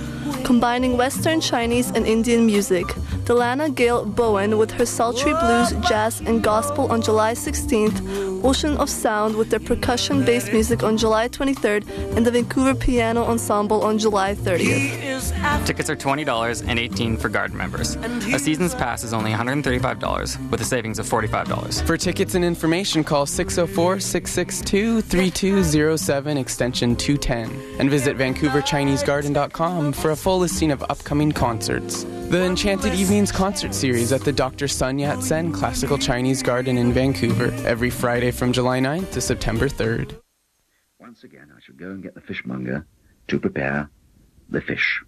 [0.45, 2.87] combining Western, Chinese, and Indian music.
[3.29, 8.89] Delana Gale Bowen with her sultry blues, jazz, and gospel on July 16th, Ocean of
[8.89, 11.87] Sound with their percussion based music on July 23rd,
[12.17, 15.08] and the Vancouver Piano Ensemble on July 30th.
[15.69, 17.97] Tickets are $20 and 18 for garden members.
[18.33, 21.87] A season's pass is only $135 with a savings of $45.
[21.87, 30.17] For tickets and information, call 604 662 3207 extension 210 and visit VancouverChineseGarden.com for a
[30.17, 32.05] full listing of upcoming concerts.
[32.31, 34.69] The Enchanted Evenings concert series at the Dr.
[34.69, 39.69] Sun Yat sen Classical Chinese Garden in Vancouver every Friday from July 9th to September
[39.69, 40.19] 3rd.
[40.99, 42.87] Once again, I shall go and get the fishmonger
[43.27, 43.91] to prepare
[44.49, 45.03] the fish.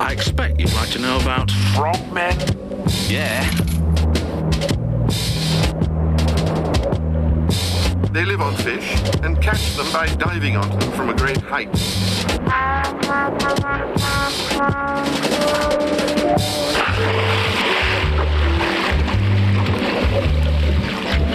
[0.00, 2.36] I expect you'd like to know about frogmen.
[3.08, 3.69] Yeah.
[8.12, 11.72] They live on fish and catch them by diving onto them from a great height.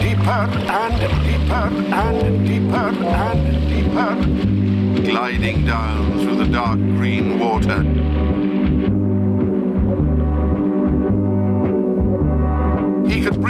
[0.01, 8.34] Deeper and deeper and deeper and deeper, gliding down through the dark green water.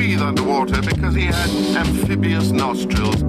[0.06, 3.24] Breathe underwater because he had amphibious nostrils.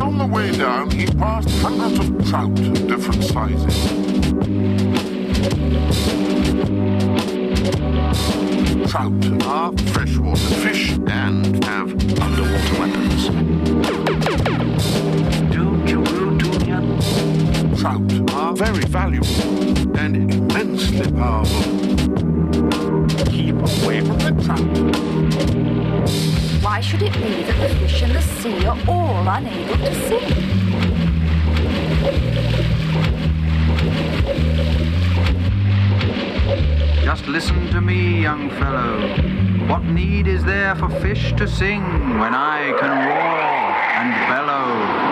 [0.00, 3.76] On the way down, he passed hundreds of trout of different sizes.
[8.92, 11.90] Trout are freshwater fish and have
[12.20, 13.73] underwater weapons.
[17.84, 21.62] Trout are very valuable and immensely powerful.
[23.26, 24.76] Keep away from the trout.
[26.64, 30.30] Why should it be that the fish in the sea are all unable to sing?
[37.04, 39.08] Just listen to me, young fellow.
[39.68, 41.82] What need is there for fish to sing
[42.18, 43.42] when I can roar
[43.98, 45.04] and bellow?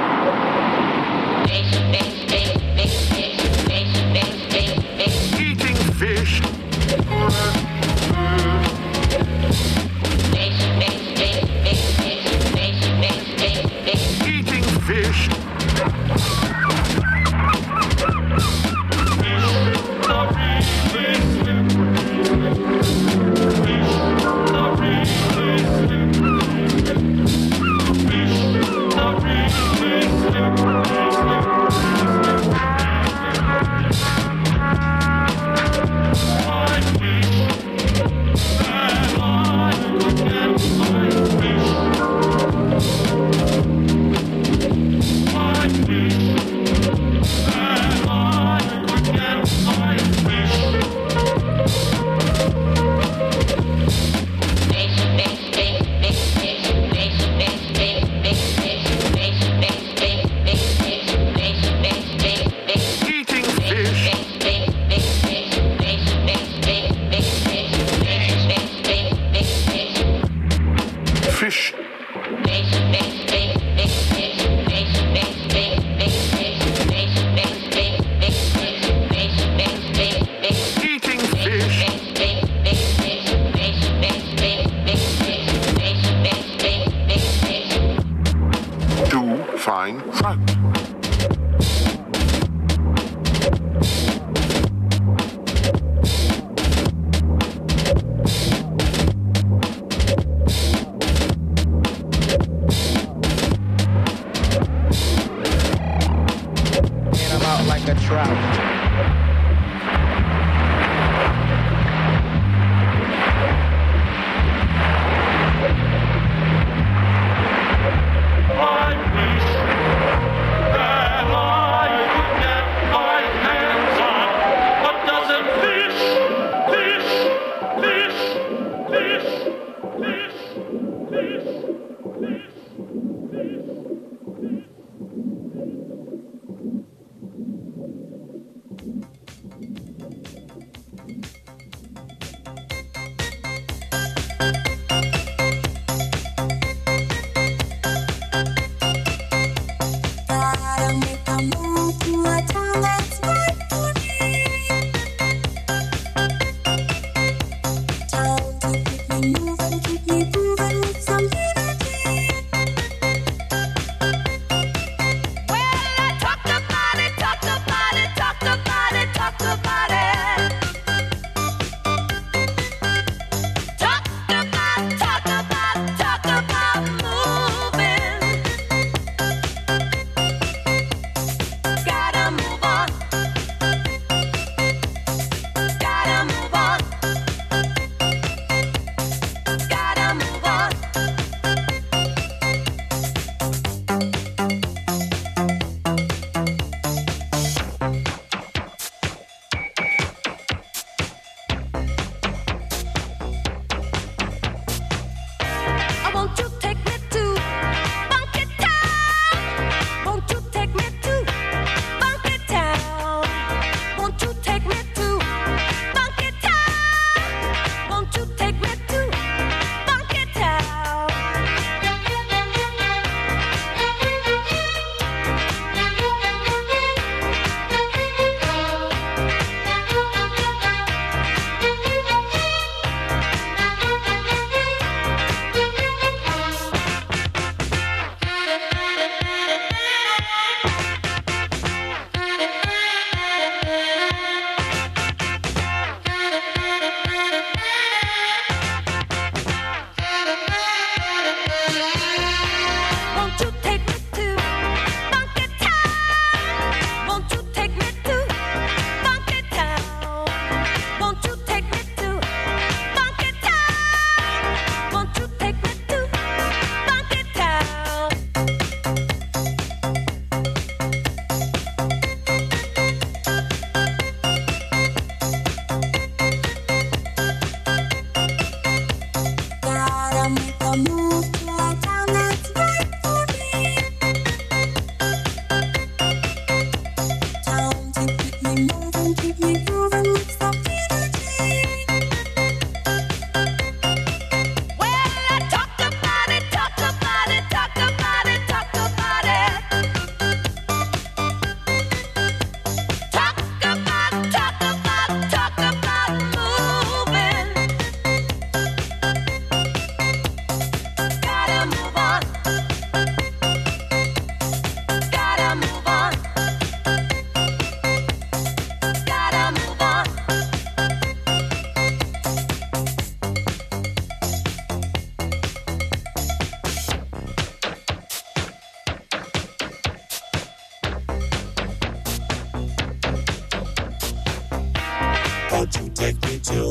[336.03, 336.71] Take me to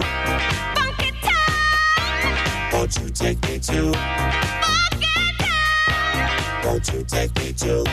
[0.76, 2.74] Funky town.
[2.74, 3.94] Won't you take me to
[4.62, 5.08] Funky
[5.40, 6.66] town.
[6.66, 7.84] Won't you take me to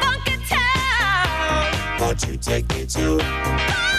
[0.00, 2.00] Funky town.
[2.00, 3.93] Won't you take me to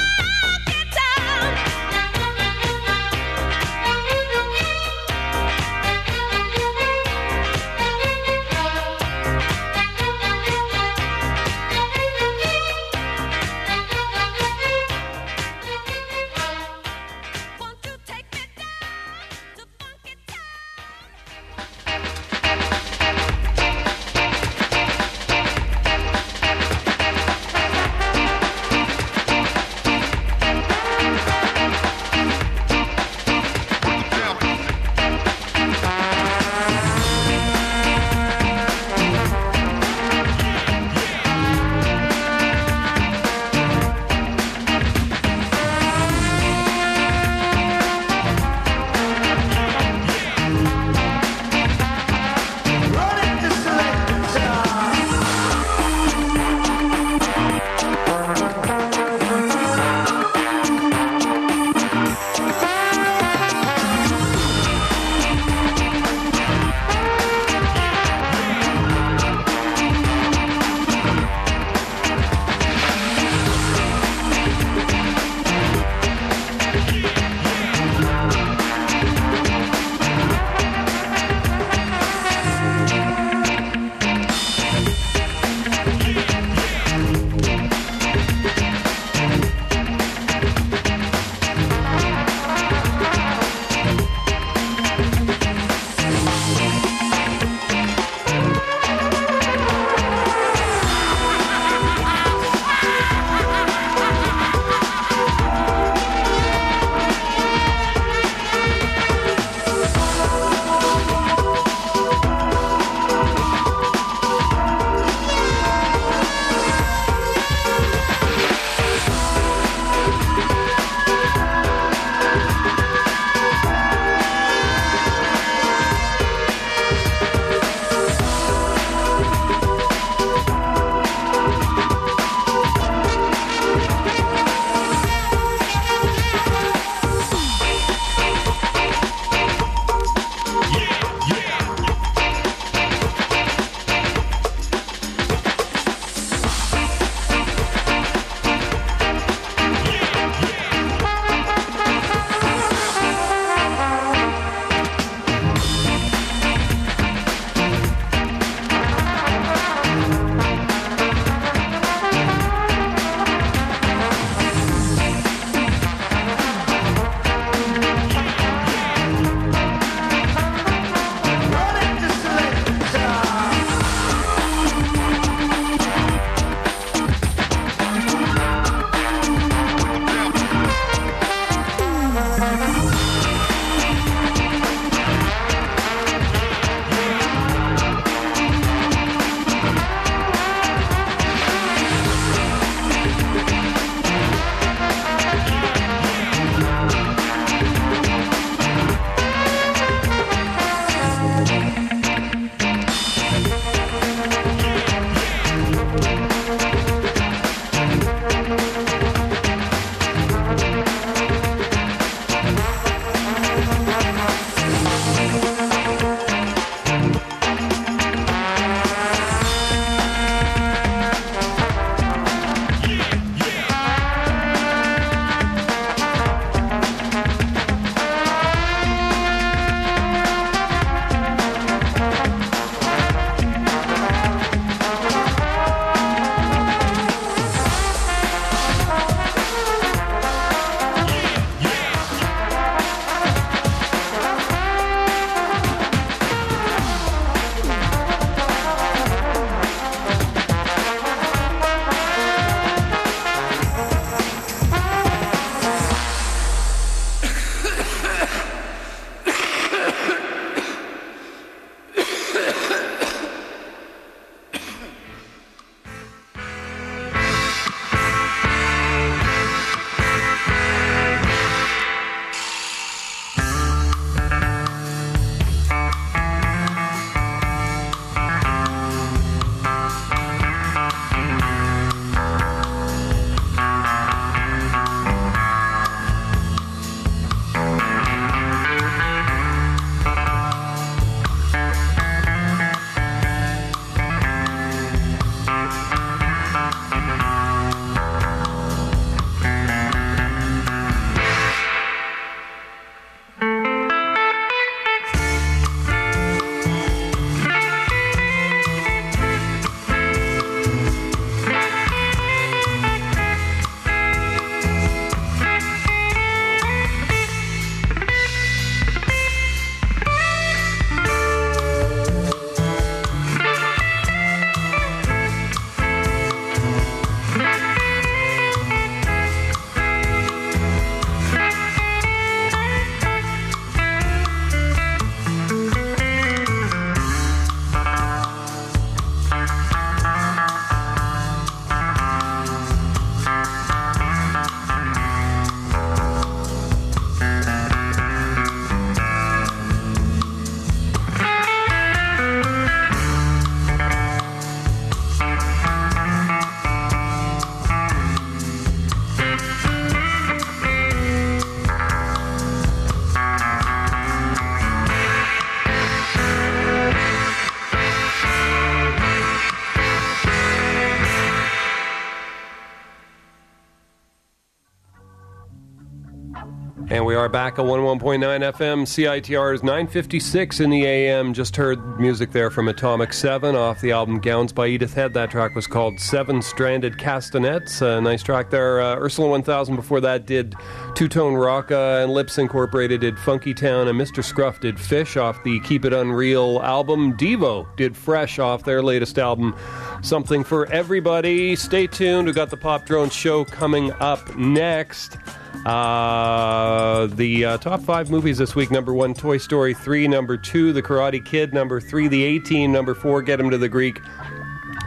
[377.26, 378.84] are back at 101.9 FM.
[378.84, 381.34] CITR is 956 in the AM.
[381.34, 385.16] Just heard music there from Atomic 7 off the album Gowns by Edith Head.
[385.16, 387.82] That track was called Seven Stranded Castanets.
[387.82, 388.80] A nice track there.
[388.80, 390.54] Uh, Ursula 1000 before that did
[390.94, 394.24] Two Tone Rocka and Lipps Incorporated did Funky Town and Mr.
[394.24, 397.18] Scruff did Fish off the Keep It Unreal album.
[397.18, 399.56] Devo did Fresh off their latest album.
[400.04, 401.56] Something for everybody.
[401.56, 402.28] Stay tuned.
[402.28, 405.18] We've got the Pop Drone Show coming up next.
[405.66, 410.08] Uh, the uh, top five movies this week number one, Toy Story 3.
[410.08, 411.54] Number two, The Karate Kid.
[411.54, 412.72] Number three, The A Team.
[412.72, 414.00] Number four, Get Him to the Greek.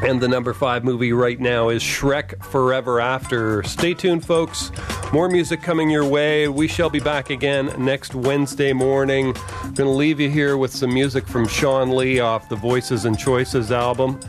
[0.00, 3.64] And the number five movie right now is Shrek Forever After.
[3.64, 4.70] Stay tuned, folks.
[5.12, 6.46] More music coming your way.
[6.46, 9.34] We shall be back again next Wednesday morning.
[9.64, 13.06] I'm going to leave you here with some music from Sean Lee off the Voices
[13.06, 14.20] and Choices album.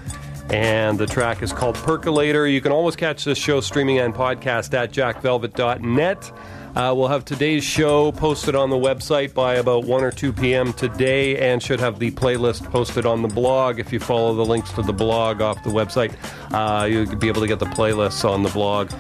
[0.50, 2.48] And the track is called Percolator.
[2.48, 6.32] You can always catch this show streaming and podcast at jackvelvet.net.
[6.76, 10.72] Uh, we'll have today's show posted on the website by about 1 or 2 p.m.
[10.74, 13.80] today and should have the playlist posted on the blog.
[13.80, 16.14] If you follow the links to the blog off the website,
[16.54, 18.92] uh, you'll be able to get the playlists on the blog.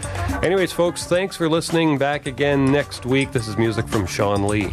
[0.43, 1.97] Anyways, folks, thanks for listening.
[1.97, 3.31] Back again next week.
[3.31, 4.71] This is music from Sean Lee.